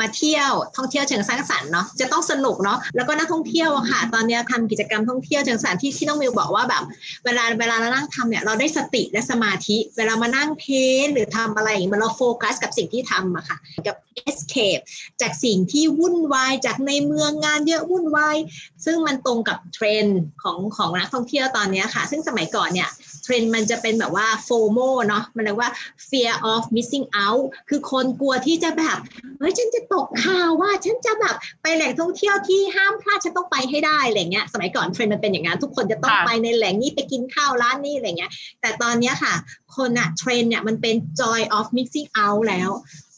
[0.00, 6.82] มาเที่ยวท่องเที่ยวเชิงสร้างสรรค์เนาะจะต้องสนุกเนาะแล้วก็นักท่องเที่ยวอะค่ะ ตอนนี้ทำกิจกรรมท่องเที่ยวเชิงสรรค์ที่ที่น้องมิวบอกว่าแบบ
[7.24, 13.56] เวลาเวลาเรานั่งทำเนี่ยเราได้สติและสมาธิ เวลามานั่งเพ้นท์หรือทำอะไรอย่างเงี้ยมันเราโฟกัสกับสิ่งที่ทำอะค่ะ
[13.86, 13.96] กับ
[14.30, 14.82] escape
[15.20, 18.36] จากสิ่งที่วุ่นวายจากในเมืองงานเยอะวุ่นวาย
[18.84, 22.90] ซึ่งมันตรงกับเทรนด์ของของนักท่องเที่ยวตอนนี้ค่ะ ซึ่งสมัยก่อนเนี่ย
[23.26, 25.70] เทรนด์มันจะเป็นแบบว่า FOMO เนาะมันเรียกว่า
[26.08, 28.98] fear of missing out คือคนกลัวที่จะแบบ
[29.38, 39.34] เฮ้ยฉันจะตกข่าวว่าฉันจะแบบไปแหล่งท่องเที่ยวที่ห้ามพลาดฉันต้องไปให้ได้อะไรเงี้ยสมัยก่อนเทรนด์มันเป็นอย่างนั้นทุกคนจะต้องค่ะไปในแหล่งนี้ไปกินข้าวร้านนี้อะไรเงี้ยแต่ตอนเนี้ยค่ะ
[39.76, 42.70] คนอะเทรนด์เนี่ยมันเป็น joy of missing out แล้ว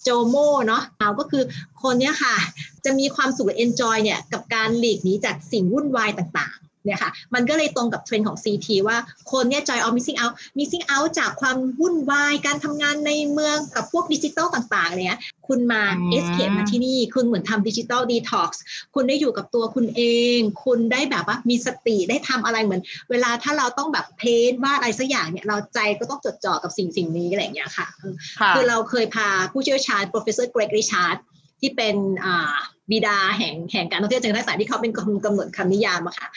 [0.02, 1.42] JOMO เนาะเอาก็คือ
[1.82, 2.36] คนเนี้ยค่ะ
[2.84, 8.96] จะมีความสุขและ enjoy เนี่ยกับการหลีกหนีจากสิ่งวุ่นวายต่างๆ เนี่ยค่ะมันก็เลยตรงกับเทรนด์ของ CT ว่า
[9.32, 18.50] คนเนี่ย joy of missing out missing out จากความวุ่นวายการทำงานในเมืองกับพวกดิจิตอลต่างๆเนี่ยคุณมาอืม escape มาที่นี่ คุณเหมือนทำดิจิตอล detox
[18.94, 20.02] คุณได้อยู่กับตัวคุณเอ
[20.36, 31.18] ง คุณได้แบบว่ามีสติได้ทำอะไรเหมือน เวลาถ้าเราต้องแบบ paint วาดอะไรสักอย่างเนี่ยเราใจก็ต้องจดจ่อกับสิ่งสิ่งนี้อะไรอย่างเงี้ยค่ะเออค่ะคือเราเคยพาผู้เชี่ยวชาญ professor Greg Richard
[31.60, 32.54] ที่เป็นอ่า
[32.90, 36.28] บิดาแห่งแห่งการท่องเที่ยวเชิงทักษะที่เขาเป็นคนกำหนดคำนิยามอะค่ะ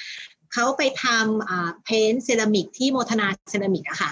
[0.54, 4.12] เขาไปทำ paint เซรามิกที่โมทนาเซรามิกอะค่ะ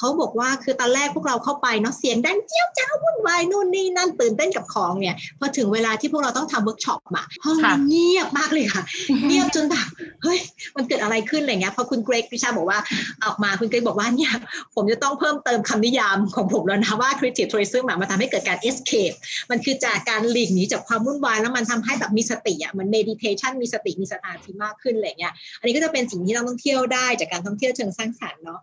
[0.00, 8.82] เขาบอกว่าคือตอนแรกพวกเราเข้าไปเนาะเสียงดังเจี้ยวจ้าววุ่นวายนู่นนี่นั่นตื่นเต้นกับของเนี่ยพอถึงเวลาที่พวกเราต้องทำเวิร์กช็อปอะห้องมันค่ะเงียบมากเลยค่ะ
[9.26, 9.88] เงียบจนแบบ
[10.22, 10.38] เฮ้ย
[10.76, 12.78] มันเกิดอะไรขึ้นอะไรเงี้ยพอคุณเกรกริชาบอกว่า
[13.24, 14.32] ออกมาคุณเกรกบอกว่าเนี่ย
[14.74, 19.14] ผมจะต้องเพิ่มเติมคำนิยามของผมแล้วนะว่า creative tourism อะมันทำให้เกิดการ escape
[19.50, 28.60] มันคือจากการหลีกหนีจากความวุ่นวายแล้วมันทำให้แบบมีสติอะมัน meditation มีสติมีสมาธิมากขึ้นอะไรเงี้ยอันนี้ก็จะเป็นสิ่งที่นักท่องเที่ยวได้จากการท่องเที่ยวเชิงสร้างสรรค์เนาะ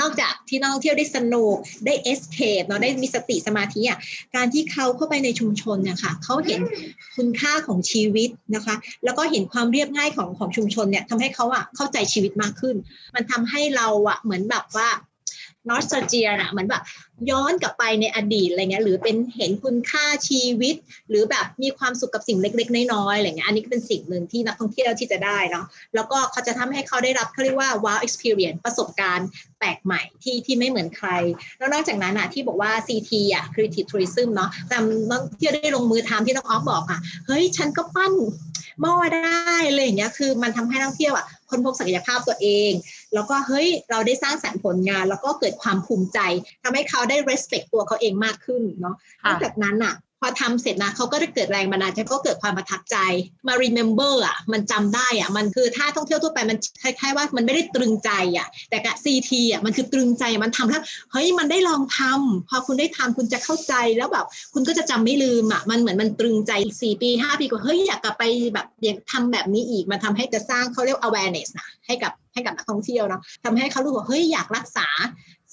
[0.00, 3.98] นอกจากที่นักท่องเที่ยวได้สนุกได้เอสเคปเนาะได้มีสติสมาธิอะ
[4.36, 6.60] การที่เขาเข้าไปในชุมชนเนี่ยค่ะเขาเห็น
[7.16, 8.74] คุณค่าของชีวิตนะคะ
[9.04, 12.76] แล้วก็เห็นความเรียบง่ายของของชุมชนเนี่ยทำให้เขาอะเข้าใจชีวิตมากขึ้น
[13.14, 14.88] มันทำให้เราอะเหมือนแบบว่า
[15.68, 16.82] นอสเจียน่ะเหมือนแบบ
[17.30, 20.74] ย้อนกลับไปในอดีตอะไรเงี้ยหรือเป็นเห็นคุณค่าชีวิต
[21.08, 31.08] หรือแบบมีความสุขกับสิ่งเล็ก ๆ น้อยๆอะไรเงี้ยอันนี้ก็เป็นสิ่งหนึ่งที่นักท่องเที่ยวที่จะได้เนาะแล้วก็เขาจะทำให้เขาได้รับเขาเรียกว่า wow experience ประสบการณ์แปลกใหม่ที่ที่ไม่เหมือนใคร
[31.58, 38.12] แล้วนอกจากนั้นอะที่บอกว่า CT อะ creative tourism เนาะทำนักท่องเที่ยวได้ลงมือทำที่น้องออฟบอกอะเฮ้ยฉันก็ปั้น
[38.80, 42.72] หม้อได้เลยอย่างเงี้ยคือมันทำให้นักท่องเที่ยวอะ ค้นพบศักยภาพตัวเอง
[43.14, 46.18] แล้วก็เฮ้ยเราได้สร้างสรรค์ผลงาน แล้วก็เกิดความภูมิใจ
[46.62, 52.96] ทำให้เขาได้ respect ตัวเขาเองมากขึ้นเนาะนค่ะอกจากนั้นอะ พอทำเสร็จนะเขาก็ได้เกิดแรงบันดาลใจก็เกิดความประทับใจ
[53.48, 60.82] มา remember อะมันจำได้อะมันคือถ้าท่องเที่ยวทั่วไปมันคล้ายๆว่ามันไม่ได้ตรึงใจอะแต่กับ CT อะมันคือตรึงใจมันทำแล้ว
[61.12, 74.88] เฮ้ยมันได้ลองทำพอคุณได้ทำคุณจะเข้าใจแล้วแบบคุณก็จะจำไม่ลืมอะมันเหมือนมันตรึงใจ4ปี 5 ปีกว่าเฮ้ยอยากกลับไปแบบอยากทำแบบนี้อีกมันทำให้จะสร้างเขาเรียก awareness นะให้กับให้กับนักท่องเที่ยวเนาะทำให้เขารู้ว่าเฮ้ยอยากรักษา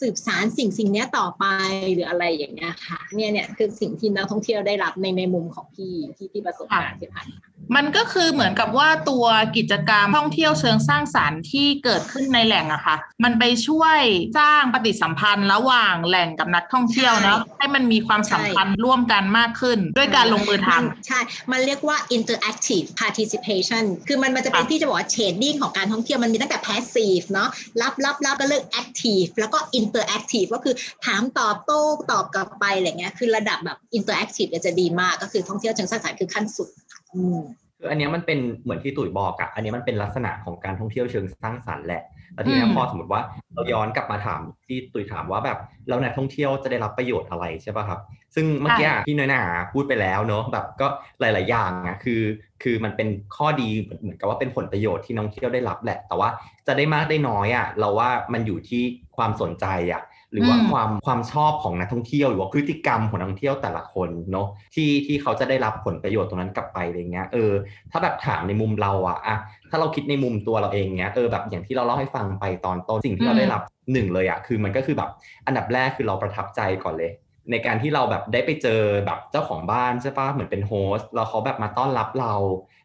[0.01, 1.45] สืบสารสิ่งสิ่งเนี้ยต่อไป
[1.93, 7.39] หรืออะไรอย่างเงี้ยค่ะเนี่ยเนี่ยคือสิ่งที่นักท่องเที่ยวได้รับในในมุมของพี่ที่ที่ประสบการณ์ที่ผ่านมา
[7.75, 9.25] มันก็คือเหมือนกับว่าตัว
[9.57, 13.99] กิจกรรมท่องเที่ยวเชิงสร้างสรรค์ที่เกิดขึ้นในแหล่งอะค่ะ มันไปช่วย
[14.39, 21.19] สร้างปฏิสัมพันธ์ระหว่างแหล่งกับนักท่องเที่ยวเนาะให้มันมีความสัมพันธ์ร่วมกันมากขึ้น ด้วยการลงมือทำนใช่
[21.51, 27.49] มันเรียกว่า interactive participation คือมันมันจะเป็นค่ะที่จะบอกว่า shading ของการท่องเที่ยวมันมีตั้งแต่ passive เนาะ
[27.81, 29.57] รับรับรับก็เลิก active แล้วก็
[29.89, 30.75] interactive ก็คือ
[31.05, 36.67] ถามตอบโต้ตอบกลับไปอะไรเงี้ยคือระดับแบบ interactive เนี่ยจะดีมากก็คือท่องเที่ยวเชิงสร้างสรรค์คือขั้นสุด
[37.13, 37.39] อืม
[37.79, 43.21] คืออันเนี้ยมันเป็นเหมือนที่ตุ๋ยบอกอะอันเนี้ยมันเป็นลักษณะของการท่องเที่ยวเชิงสร้างสรรค์แหละแล้วทีเนี้ยอืมพอสมมติว่า
[43.53, 47.99] เราย้อนกลับมาถามที่ตุยถามว่าแบบแล้วนักท่องเที่ยวจะได้รับประโยชน์อะไรใช่ป่ะครับ
[48.35, 50.87] ซึ่งเมื่อกี้อะพี่น้อยหนาพูดไปแล้วเนอะแบบก็
[51.19, 52.21] หลาย ๆ อย่างอะคือ
[52.63, 56.29] คือมันเป็นข้อดีเหมือนเหมือนกับว่าเป็นผลประโยชน์ที่นักท่องเที่ยวได้รับแหละ แต่ว่า
[56.67, 58.83] จะได้มากได้น้อยอะเราว่ามันอยู่ที่
[59.17, 67.51] ความสนใจอะหรือว่าอืมความความชอบของนักท่องเที่ยวหรือว่าพฤติกรรมของนักท่องเที่ยวแต่ละคนเนาะที่ที่เขาจะได้รับผลประโยชน์ตรงนั้นกลับไปอะไรเงี้ยเออ
[67.91, 69.37] ถ้าแบบถามในมุมเราอะอะ
[69.69, 73.61] ถ้าเราคิดในมุมตัวเราเองเนี้ยเออแบบอย่างที่เราเล่าให้ฟังไปตอนต้นสิ่งที่เราได้รับ
[73.93, 75.09] หนึ่งเลยอะคือมันก็คือแบบ
[75.45, 77.11] อันดับแรกคือเราประทับใจก่อนเลย
[77.51, 82.33] ในการที่เราแบบได้ไปเจอแบบเจ้าของบ้านใช่ปะเหมือนเป็นโฮสต์แล้วเขาแบบมาต้อนรับเรา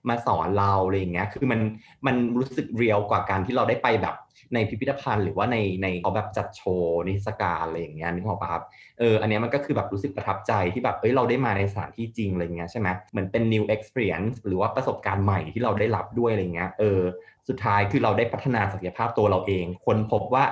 [0.09, 1.61] มาสอนเราอะไรอย่างเงี้ย คือมัน
[2.07, 4.14] มันรู้สึกเรียลกว่าการที่เราได้ไปแบบ
[4.55, 8.62] ในพิพิธภัณฑ์ หรือว่าในในเขาแบบจัดโชว์นิทรรศการอะไรอย่างเงี้ยนึกออกปะครับ
[8.99, 17.01] เอออันเนี้ยมันก็คือแบบรู้สึกประทับใจที่แบบเอ้ยเราได้มาในสถานที่จริงอะไรเงี้ยใช่ไหมเหมือนเป็น new experience หรือว่าประสบการณ์ใหม่ที่เราได้รับด้วยอะไรเงี้ย เออ
[17.49, 20.45] สุดท้ายคือเราได้พัฒนาศักยภาพตัวเราเอง คนพบว่า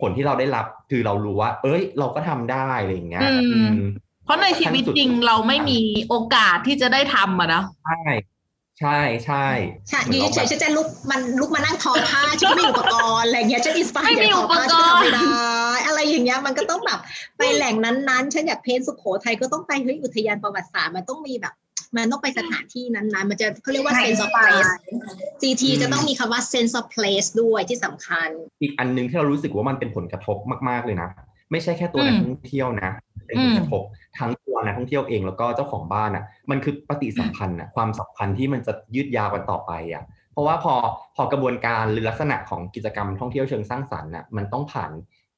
[0.00, 3.90] ผลที่เราได้รับคือเรารู้ว่า เอ้ย เราก็ทำได้อะไรอย่างเงี้ยอืมอืม
[4.24, 8.00] เพราะในชีวิตจริงเราไม่มีโอกาสที่จะได้ทำอะนะใช่
[8.80, 9.46] ใช่ใช่
[9.88, 15.26] ใช่เหมืออนยู่เราเฉแบยบๆฉันจะลุกมันลุกมานั่งทอผ้าฉันไม่มีอุปกรณ์อะไรเงี้ยฉันอินสปายไม่มีทอผ้าอุปกฉันรณ์ทำไม่ได้
[15.86, 17.00] อะไรอย่างเงี้ยมันก็ต้องแบบ
[17.38, 21.54] ไปแหล่งนั้นๆ ฉันอยากเพ้นสุโขทัยก็ต้องไปเฮ้ยอุทยานประวัติศาสตร์มันต้องมีแบบ
[21.96, 24.70] มันต้องไปสถานที่นั้นๆ มันจะเขาเรียกว่า sense of place
[25.42, 28.28] GT อืมจะต้องมีคำว่า sense of place ด้วยที่สำคัญ
[28.62, 30.36] อีกอันหนึงที่เรารู้สึกว่ามันเป็นผลกระทบ
[30.68, 31.08] มาก ๆเลยนะ
[31.50, 32.90] ไม่ใช่แค่ตัวอืมนักท่องเที่ยวนะ
[33.28, 33.82] เป็นผลกระทบ
[34.18, 40.74] ทั้งตัวนักท่องเที่ยวเองแล้วก็เจ้าของบ้านอะ มันคือปฏิสัมพันธ์อะความสัมพันธ์ที่มันจะยืดยาวกันต่อไปอะเพราะว่าพอ
[41.16, 44.92] พอกระบวนการหรือลักษณะของกิจกรรมท่องเที่ยวเชิงสร้างสรรค์น่ะมันต้องผ่าน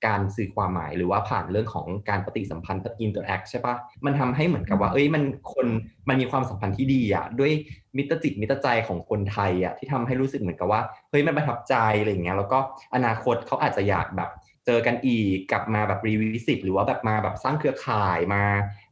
[0.07, 3.75] การสื่อความหมายหรือว่าผ่านเรื่องของการปฏิสัมพันธ์ interact ใช่ปะ
[4.05, 5.23] มันทำให้เหมือนกับว่า เอ้ยมัน
[5.55, 5.67] คน
[6.09, 7.53] มันมีความสัมพันธ์ที่ดีอะด้วย
[7.97, 12.59] มิตรจิตมิตรใจของคนไทยอะที่ทำให้รู้สึกเหมือนกับว่าเฮ้ยมันประทับใจอะไรอย่างเงี้ยแล้วก็
[12.95, 18.43] อนาคตเขาอาจจะอยากแบบเจอกันอีกกลับมาแบบรีวิสิตหรือว่าแบบมาแบบสร้างเครือข่ายมา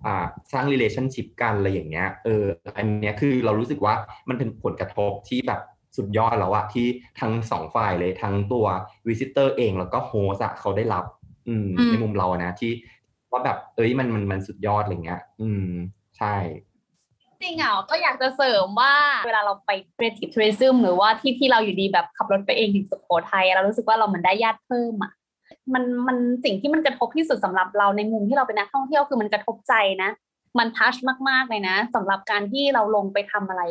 [0.06, 2.44] อ่าสร้าง relationship กันอะไรอย่างเงี้ยเออ
[2.76, 3.94] อันเนี้ยคือเรารู้สึกว่า
[4.28, 5.60] มันเป็นผลกระทบที่แบบ
[5.96, 6.86] สุดยอดแล้วอะที่
[7.20, 8.66] ทั้งสองฝ่ายเลยทั้งตัว
[9.08, 11.04] visitor เองแล้วก็โฮสอะเขาได้รับ
[11.48, 12.72] อืมอืมในมุมเราอะนะที่
[13.30, 15.68] ว่าแบบเอ้ยมันมันมันสุดยอดอะไรเงี้ย อืม
[16.18, 16.34] ใช่
[17.42, 18.94] จริงอะก็อยากจะเสริมว่า
[19.26, 25.12] เวลาเราไป creative tourism หรือว่าที่ที่เราอยู่ดีแบบขับรถไปเองถึงสุโขทัยอะเรารู้สึกว่าเราเหมือนได้ญาติเพิ่มอะ
[25.74, 30.10] มันมันสิ่งที่มันกระทบที่สุดสำหรับเราในมุมที่เราเป็นนักท่องเที่ยวคือมันกระทบใจนะ
[30.58, 30.94] มันทัช
[31.28, 33.62] มากๆเลยนะสำหรับการที่เราลงไปทำอะไร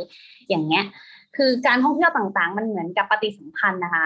[0.49, 0.83] อย่างเงี้ย
[1.38, 4.05] คือการท่องเที่ยวต่างๆ มันเหมือนกับปฏิสัมพันธ์นะคะ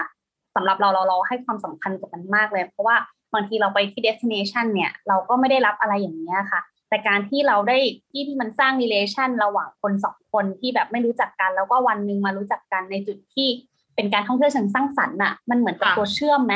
[0.54, 2.96] สำหรับเราเราเราให้ความสำคัญกับมันมากเลย เพราะว่า
[3.34, 7.78] บางทีเราไปที่ destination เนี่ยเราก็ไม่ได้รับอะไรอย่างเงี้ยค่ะ แต่การที่เราได้
[8.10, 13.48] ที่ที่มันสร้าง relation ระหว่างคนสองคนที่แบบไม่รู้จักกัน แล้วก็วันหนึ่งมารู้จักกันในจุดที่
[13.94, 16.54] เป็นการท่องเที่ยวเชิงสร้างสรรค์น่ะ มันเหมือนกับตัวเชื่อมไหม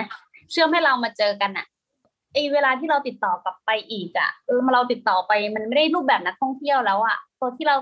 [0.50, 1.66] เชื่อมให้เรามาเจอกันน่ะ
[2.32, 7.76] ไอเวลาที่เราติดต่อกลับไปอีกอะเออเราติดต่อไปมันไม่ได้รูปแบบนักท่องเที่ยวแล้วอะตัวที่เรา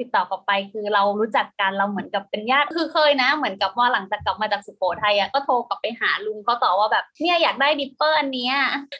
[0.00, 8.54] ติดต่อกลับไปคือเรารู้จักกันเราเหมือนกับเป็นญาติคือเคยนะ เหมือนกับว่าหลังจากกลับมาจากสุโขทัยอะก็โทรกลับไปหาลุงเขาต่อว่าแบบเนี่ยอยากได้ dipper อันเนี้ย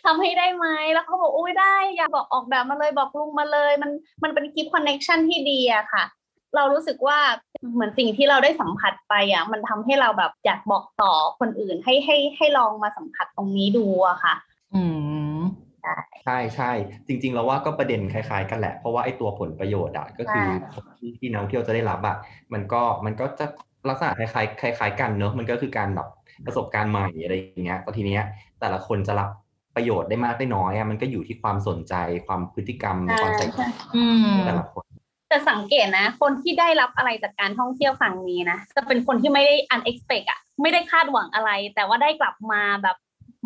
[0.05, 3.91] ทำให้ได้ไหมแล้วเขาบอกอุ้ยได้อยากบอกออกแบบมาเลยบอกลุงมาเลย มัน
[4.23, 6.05] มันเป็นคลิปคอนเน็ชันที่ดีอะค่ะ
[6.57, 7.19] เรารู้สึกว่า
[7.75, 14.35] เหมือนสิ่งที่เราได้สัมผัสไปอะมันทำให้เราแบบอยากบอกต่อคนอื่นให้ให้ให้ลองมาสัมผัสตรงนี้ดูอะค่ะ
[14.75, 14.83] อื
[15.39, 15.41] ม
[16.25, 16.71] ใช่ใช่
[17.07, 20.49] จริง ๆ แล้วว่าก็ประเด็นคล้าย ๆ กันแหละ เพราะว่าไอ้ตัวผลประโยชน์อะก็คือ
[20.99, 22.17] ที่ที่นักท่องเที่ยวจะได้รับอะ
[22.53, 23.47] มันก็มันก็จะ
[23.89, 26.09] ลักษณะคล้ายๆคล้าย ๆ กันเนอะมันก็คือการแบบ
[26.47, 28.23] ประสบการณ์ใหม่อะไรอย่างเงี้ยแต่ทีเนี้ย
[28.61, 29.31] แต่ละคนจะรับ
[29.77, 31.95] ประโยชน์ได้มากได้น้อยอะมันก็อยู่ที่ความสนใจ
[32.27, 33.61] ความพฤติกรรมใช่ความใส่ใจ
[33.97, 34.86] อืมแต่ละคน
[35.29, 42.97] แต่สังเกตนะ คนที่ได้รับอะไรจากการท่องเที่ยวครั้งนี้นะจะเป็นคนที่ไม่ได้ unexpect อะไม่ได้คาดหวังอะไร แต่ว่าได้กลับมาแบบ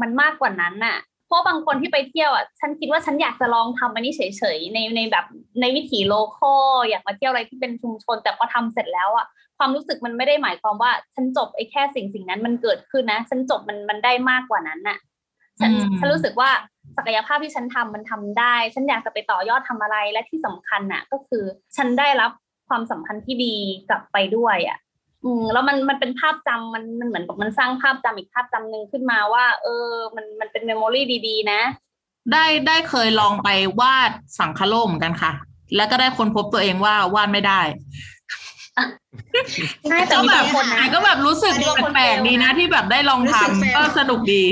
[0.00, 5.26] มันมากกว่านั้นน่ะเพราะบางคนที่ไปเที่ยวอะ ฉันคิดว่าฉันอยากจะลองทำอันนี้เฉยๆ ในในแบบ
[5.60, 9.26] ในวิถีโลคอลอยากมาเที่ยวอะไรที่เป็นชุมชน แต่พอทำเสร็จแล้วอะ
[9.58, 14.98] ความรู้สึกมันไม่ได้หมายความว่า ฉันจบไอ้แค่สิ่งสิ่งนั้นมันเกิดขึ้นนะ ฉันจบมันมันได้มากกว่านั้นน่ะ
[15.60, 16.50] ฉันฉันรู้สึกว่า
[16.96, 21.44] ศักยภาพที่ฉันทำมันทำได้ ฉันอยากจะไปต่อยอดทำอะไรและที่สำคัญน่ะ ก็คือ
[21.76, 22.30] ฉันได้รับ
[22.68, 23.54] ความสัมพันธ์ที่ดี
[23.88, 24.78] กลับไปด้วยอะ
[25.24, 31.60] อืมแล้วมันมันเป็นภาพจำมันมันเหมือนกับมันสร้างภาพจำอีกภาพจำหนึ่งขึ้นมาว่า เออ มันมันเป็นเมมโมรีดีๆ นะ
[32.32, 33.48] ได้ได้เคยลองไป
[33.80, 35.32] วาดสังคโลกเหมือนกันค่ะ
[35.76, 37.60] แล้วก็ได้คนพบตัวเองว่าวาดไม่ได้
[39.88, 41.52] ใช่แต่ก็มีแบบบางคนนะแต่ก็แบบรู้สึก
[41.94, 44.44] แปลกๆดีนะที่แบบได้ลองทำก็สนุกดี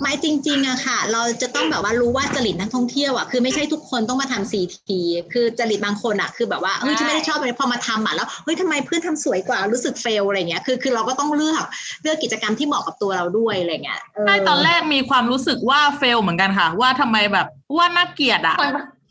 [0.00, 5.00] หมายจริงๆอะค่ะ เราจะต้องแบบว่ารู้ว่าจริตนักท่องเที่ยวอะคือไม่ใช่ทุกคนต้องมาทำซีที
[5.32, 11.64] คือจริตบางคนอะคือแบบว่าเฮ้ยฉันไม่ได้ชอบเลยพอมาทำอะแล้วเฮ้ยทำไมเพื่อนทำสวยกว่ารู้สึกเฟลอะไรเงี้ยคือคือเราก็ต้องเลือก
[12.02, 18.56] เลือกกิจกรรมที่เหมาะกับตัวเราด้วยอะไรเงี้ยเใช่ตอนแรกมีความรู้สึกว่าเฟลเหมือนกันค่ะ ว่าทำไมแบบว่าน่าเกลียดอะ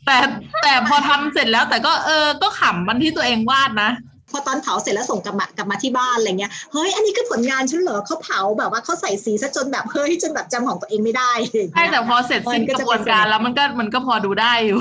[0.06, 0.16] แต่
[0.62, 3.90] แต่พอทำเสร็จแล้วแต่ก็เออก็ขำมันที่ตัวเองวาดนะ
[4.30, 14.78] พอตอนเผาเสร็จแล้วส่งกลับมากลับมาที่บ้านอะไรเงี้ยเฮ้ยอันนี้คือผลงานฉันเหรอเขาเผาแบบว่าเขาใส่สีซะจนแบบเฮ้ยจนแบบจำของตัวเองไม่ได้อะไรอย่างใช่เงี้ยแต่พอเสร็จสิ้นกระบวนการแล้วมันก็มันก็พอดูได้อยู่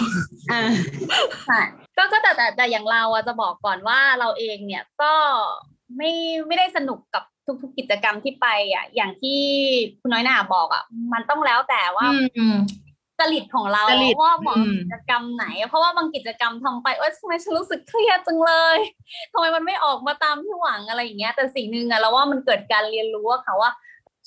[0.51, 0.61] อ่า
[1.47, 1.59] ใช่
[1.97, 5.13] ก็ก็แต่แต่แต่อย่างเราอะจะบอกก่อนว่าเราเองเนี่ยก็
[5.97, 6.11] ไม่
[6.47, 7.23] ไม่ได้สนุกกับ
[7.61, 9.41] ทุกๆกิจกรรมที่ไปอะอย่างที่
[10.01, 10.83] คุณน้อยหน่าบอกอะ
[11.13, 12.05] มันต้องแล้วแต่ว่า
[12.37, 12.55] อืม
[13.19, 18.77] จริตของเราจริตว่าเหมาะอืกับมกิจกรรมไหน เพราะว่าบางกิจกรรมทำไปเอ้ยทำไมฉันรู้สึกเครียดจังเลย
[19.33, 23.69] ทำไมมันไม่ออกมาตามที่หวังอะไรอย่างเงี้ย แต่สิ่งหนึ่งอะเราว่ามันเกิดการเรียนรู้อะค่ะว่า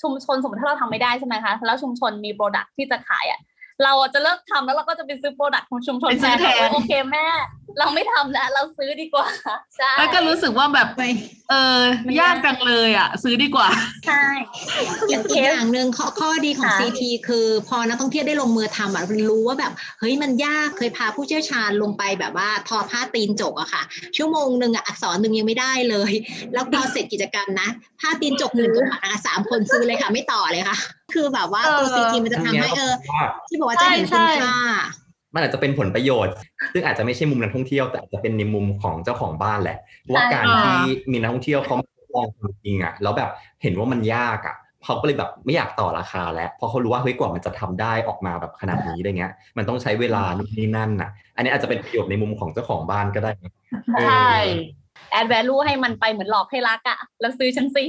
[0.02, 3.40] ชุมชนสมมติถ้าเราทำไม่ได้ใช่ไหมคะแล้วชุมชนมีโปรดักที่จะขายอะ
[3.84, 7.26] เราอะจะเลิกทำแล้วเราก็จะไปซื้อโปรดักของชุมชนไปซื้อแทนว่าโอเคแม่
[7.78, 9.26] เราไม่ทำแล้วเราซื้อดีกว่า
[9.76, 11.02] ใช่แล้วก็รู้สึกว่าแบบไป
[11.50, 11.54] เอ
[12.16, 13.68] อยากจังเลยอะ ซื้อดีกว่า
[14.06, 14.24] ใช่
[15.10, 23.82] อย่างเคอีกสอย่างหนึ่งข้อข้อดีของค่ะ CT คือพอนักท่องเที่ยวได้ลงมือทำอะรู้ว่าแบบเฮ้ยมันยากเคยพาผู้เชี่ยวชาญลงไปแบบว่าทอผ้าตีนจกอะค่ะ
[24.16, 26.12] ชั่วโมงหนึ่งอะอักษรหนึ่งยังไม่ได้เลย
[26.52, 27.68] แล้วพอเสร็จกิจกรรมนะ
[28.00, 30.78] ผ้าตีนจกหนึ่งตัวนะคะสามคนซื้อเลยค่ะ ไม่ต่อเลยค่ะ
[31.14, 34.58] คือแบบว่าตัวเออ CT มันจะทำให้เออว่าที่บอกว่าจะเห็นใช่คุณใช่ค่า
[35.34, 36.32] มันอาจจะเป็นผลประโยชน์
[36.72, 39.78] ซึ่งอาจจะไม่ใช่มุมนักท่องเที่ยวแต่อาจจะเป็นในมุมของเจ้าของบ้านแหละ
[40.12, 40.78] ว่าการที่
[41.12, 43.30] มีนักท่องเที่ยวเขามาลองทำจริงอะแล้วแบบ
[43.62, 53.52] เห็นว่ามันยากอะเขาก็เลยแบบไม่อยากต่อราคาแล้ว เพราะเขารู้ว่าเฮ้ยกว่ามันจะทำได้ออกมาแบบขนาดนี้อะไรเงี้ย มันต้องใช้เวลานู่นนี่นั่นน่ะ อันนี้อาจจะเป็นประโยชน์ในมุมของเจ้าของบ้านก็ได้นะ
[53.94, 54.32] เออใช่
[55.12, 57.84] แอดแวลูให้มันไปเหมือนหลอกให้รักอะแล้วซื้อฉันสิ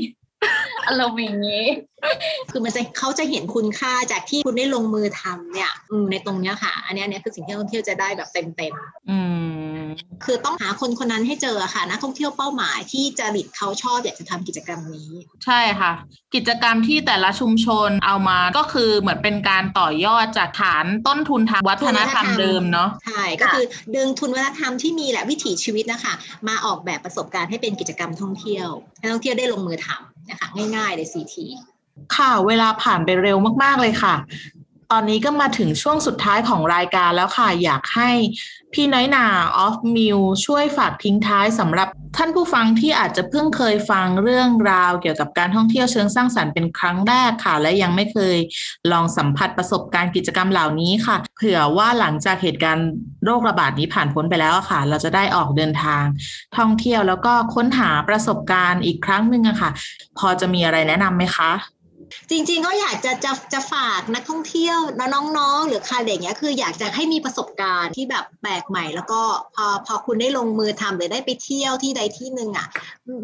[0.88, 1.66] อารมณ์อย่างนี้
[2.52, 8.74] คือมันจะเขาจะเห็นคุณค่าจากที่คุณได้ลงมือทำเนี่ยอืมในตรงเนี้ยค่ะ อันเนี้ยอันเนี้ยคือสิ่งที่นักท่องเที่ยวจะได้แบบเต็ม
[9.10, 9.18] อื
[9.82, 15.12] มๆคือต้องหาคนคนนั้นให้เจอค่ะนักท่องเที่ยวเป้าหมายที่จริตเขาชอบอยากจะทำกิจกรรมนี้
[15.46, 15.92] ใช่ค่ะ
[16.36, 23.66] กิจกรรมที่แต่ละชุมชนเอามาก็คือเหมือนเป็นการต่อยอดจากฐานต้นทุนทางวัฒนธรรมเดิมเนาะใช่ก็คือ
[23.96, 26.14] ดึงทุนวัฒนธรรมที่มีและวิถีชีวิตนะคะ
[26.48, 28.68] มาออกแบบประสบการณ์ให้เป็นกิจกรรมท่องเที่ยว
[29.00, 31.36] ให้นักท่องเที่ยวได้ลงมือทำ นะคะง่ายๆเลย CT
[32.16, 34.16] ค่ะ เวลาผ่านไปเร็วมากๆเลยค่ะ
[34.96, 38.10] ตอนนี้ก็มาถึงช่วงสุดท้ายของรายการแล้วค่ะ อยากให้
[38.74, 39.26] พี่น้อยนา
[39.58, 48.38] ออฟมิวช่วยฝากทิ้งท้ายสำหรับท่านผู้ฟังที่อาจจะเพิ่งเคยฟังเรื่องราวเกี่ยวกับการท่องเที่ยวเชิงสร้างสรรค์เป็นครั้งแรกค่ะ และยังไม่เคย
[48.92, 52.88] ลองสัมผัสประสบการณ์กิจกรรมเหล่านี้ค่ะ เผื่อว่าหลังจากเหตุการณ์
[53.26, 56.04] โรคระบาดนี้ผ่านพ้นไปแล้วค่ะ เราจะได้ออกเดินทาง
[56.58, 59.70] ท่องเที่ยวแล้วก็ค้นหาประสบการณ์อีกครั้งหนึ่งอะค่ะ
[60.20, 61.52] พอจะมีอะไรแนะนำไหมคะ
[62.30, 69.22] จริงๆก็อยากจะจะจะฝากนักท่องเที่ยวน้องๆ หรือใครอะไรอย่างเงี้ยคืออยากจะให้มีประสบการณ์ที่แบบแปลกใหม่ แล้วก็
[69.56, 72.68] พอพอคุณได้ลงมือทำหรือได้ไปเที่ยวที่ใดที่หนึ่งอะ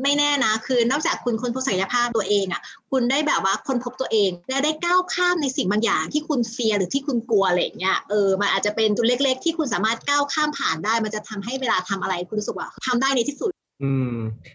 [0.03, 2.61] ไม่แน่นะคือนอกจากคุณค้นพบศักยภาพตัวเองอะ
[2.91, 13.51] คุณได้แบบว่าค้นพบตัวเอง และได้ก้าวข้ามในสิ่งบางอย่างที่คุณเฟียหรือที่คุณกลัวอะไรเงี้ยเออมันอาจจะเป็นจุดเล็ก ๆ ที่คุณสามารถก้าวข้ามผ่านได้ มันจะทำให้เวลาทำอะไรคุณรู้สึกว่าทำได้ในที่สุด
[13.83, 14.13] อืม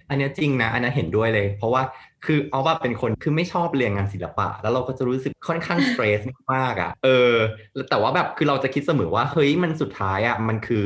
[0.08, 1.82] อันนี้จริงนะอันนี้เห็นด้วยเลย เพราะว่า
[2.26, 6.20] คือเอาว่าเป็นคนคือไม่ชอบเรียนงานศิลปะ แล้วเราก็จะรู้สึกค่อนข้างสเตรส
[6.52, 7.34] มากๆอะเออ
[7.90, 10.84] แต่ว่าแบบคือเราจะคิดเสมอว่าเฮ้ยมันสุดท้ายอะมันคือ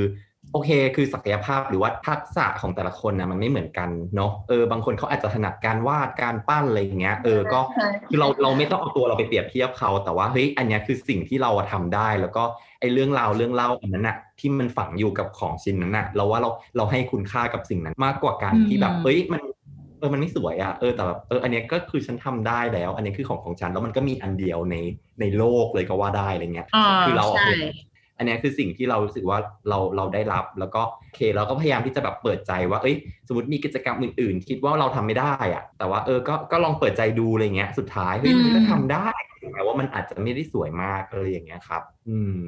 [0.52, 12.42] โอเค คือศักยภาพหรือว่าทักษะของแต่ละคนนะมันไม่เหมือนกันเนาะเออบางคนเขาอาจจะถนัดการวาดการปั้นอะไรอย่างเงี้ยเออก็ใช่คือเราเราไม่ต้องเอาตัวเราไปเปรียบเทียบเขาแต่ว่าเฮ้ยอันเนี้ยคือสิ่งที่เราอะทำได้ แล้วก็
[12.80, 19.42] ไอ้เรื่องราวเรื่องเล่าอันนั้นอะที่มันฝังอยู่กับของชิ้นนั้นอะเราว่าเราเราให้คุณค่ากับสิ่งนั้นมากกว่าการที่แบบอืมเฮ้ยมัน
[19.98, 24.76] เออมันไม่สวยอะเออแต่แบบเอออันเนี้ยก็คือฉันทำได้แล้ว อันนี้คือของของฉันแล้วมันก็มีอันเดียวใน
[25.20, 27.50] ในโลกเลยก็ว่าได้อะไรเงี้ยอ่าคือเราใช่
[28.18, 32.96] อันเนี้ยคือสิ่งที่เรารู้สึกว่าเราเราได้รับ แล้วก็โอเคเราก็พยายามที่จะแบบเปิดใจว่าเอ้ย
[33.28, 39.08] สมมติมีกิจกรรมอื่นๆ คิดว่าเราทำไม่ได้อะแต่ว่าเออก็ก็ลองเปิดใจดูอะไรเงี้ยสุดท้ายเฮ้ยอืมมันก็ทำได้
[39.40, 42.38] ถึงแม้ว่ามันอาจจะไม่ได้สวยมากอะไรอย่างเงี้ยครับ อืม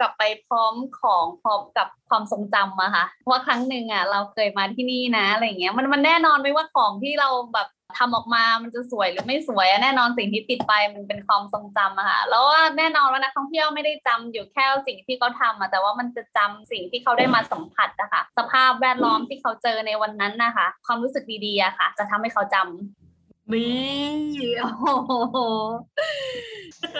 [0.00, 25.36] กลับไปพร้อมของพร้อมกับความทรงจำอะค่ะว่าครั้งหนึ่งอะเราเคยมาที่นี่นะอะไรอย่างเงี้ยมันมันแน่นอนไม่ว่าของที่เราแบบทำออกมา มันจะสวยหรือไม่สวยอะแน่นอนสิ่งที่ติดไปมันเป็นความทรงจำอะค่ะ แล้วว่าแน่นอนว่านักท่องเที่ยวไม่ได้จำอยู่แค่สิ่งที่เขาทำอะแต่ว่ามันจะจำสิ่งที่เขาได้มาสัมผัสนะคะสภาพแวดล้อมที่เขาเจอในวันนั้นนะคะ ความรู้สึกดีๆอะค่ะ จะทำให้เขาจำนี่โอ้โห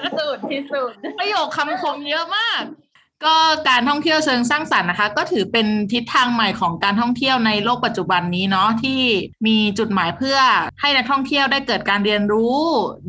[0.03, 2.63] ที่สุดที่สุดประโยคคำคมเยอะมาก
[3.25, 3.37] ก็
[3.69, 9.01] การท่องเที่ยวเชิงสร้างสรรค์นะคะ ก็ถือเป็นทิศทางใหม่ของการท่องเที่ยวในโลกปัจจุบันนี้เนาะที่
[9.47, 10.39] มีจุดหมายเพื่อ
[10.81, 12.59] ให้นักท่องเที่ยวได้เกิดการเรียนรู้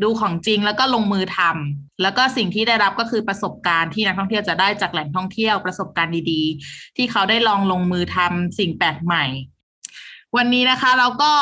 [0.02, 9.24] ดูของจริงแล้วก็ลงมือทำแล้วก็สิ่งที่ได้รับก็คือประสบการณ์ที่นักท่องเที่ยวจะได้จากแหล่งท่องเที่ยวประสบการณ์ดีๆ ที่เขาได้ลองลงมือทำสิ่งแปลกใหม่
[10.36, 11.32] วันนี้นะคะเราก็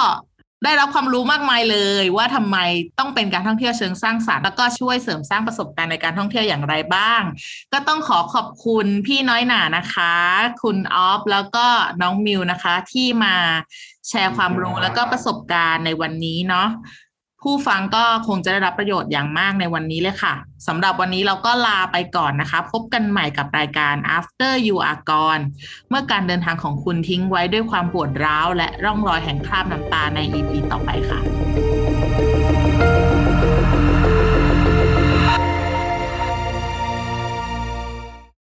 [0.66, 2.56] ได้รับความรู้มากมายเลยว่าทำไม
[2.98, 7.22] ต้องเป็นการท่องเที่ยวเชิงสร้างสรรค์แล้วก็ช่วยเสริมสร้างประสบการณ์ในการท่องเที่ยวอย่างไรบ้าง
[7.72, 10.14] ก็ต้องขอขอบคุณพี่น้อยหนานะคะ
[10.62, 11.66] คุณออฟแล้วก็
[12.00, 13.34] น้องมิวนะคะที่มา
[14.08, 16.68] แชร์ความรู้แล้วก็ประสบการณ์ในวันนี้เนาะ
[17.50, 20.34] ผู้ฟังก็คงจะได้รับประโยชน์อย่างมากในวันนี้เลยค่ะ
[20.66, 25.44] สำหรับวันนี้เราก็ลาไปก่อนนะคะ พบกันใหม่กับรายการ After You Are Gone
[25.88, 31.85] เมื่อการเดินทางของคุณทิ้งไว้ด้วยความปวดร้าว และร่องรอยแห่งคราบน้ำตาใน EP ต่อไปค่ะ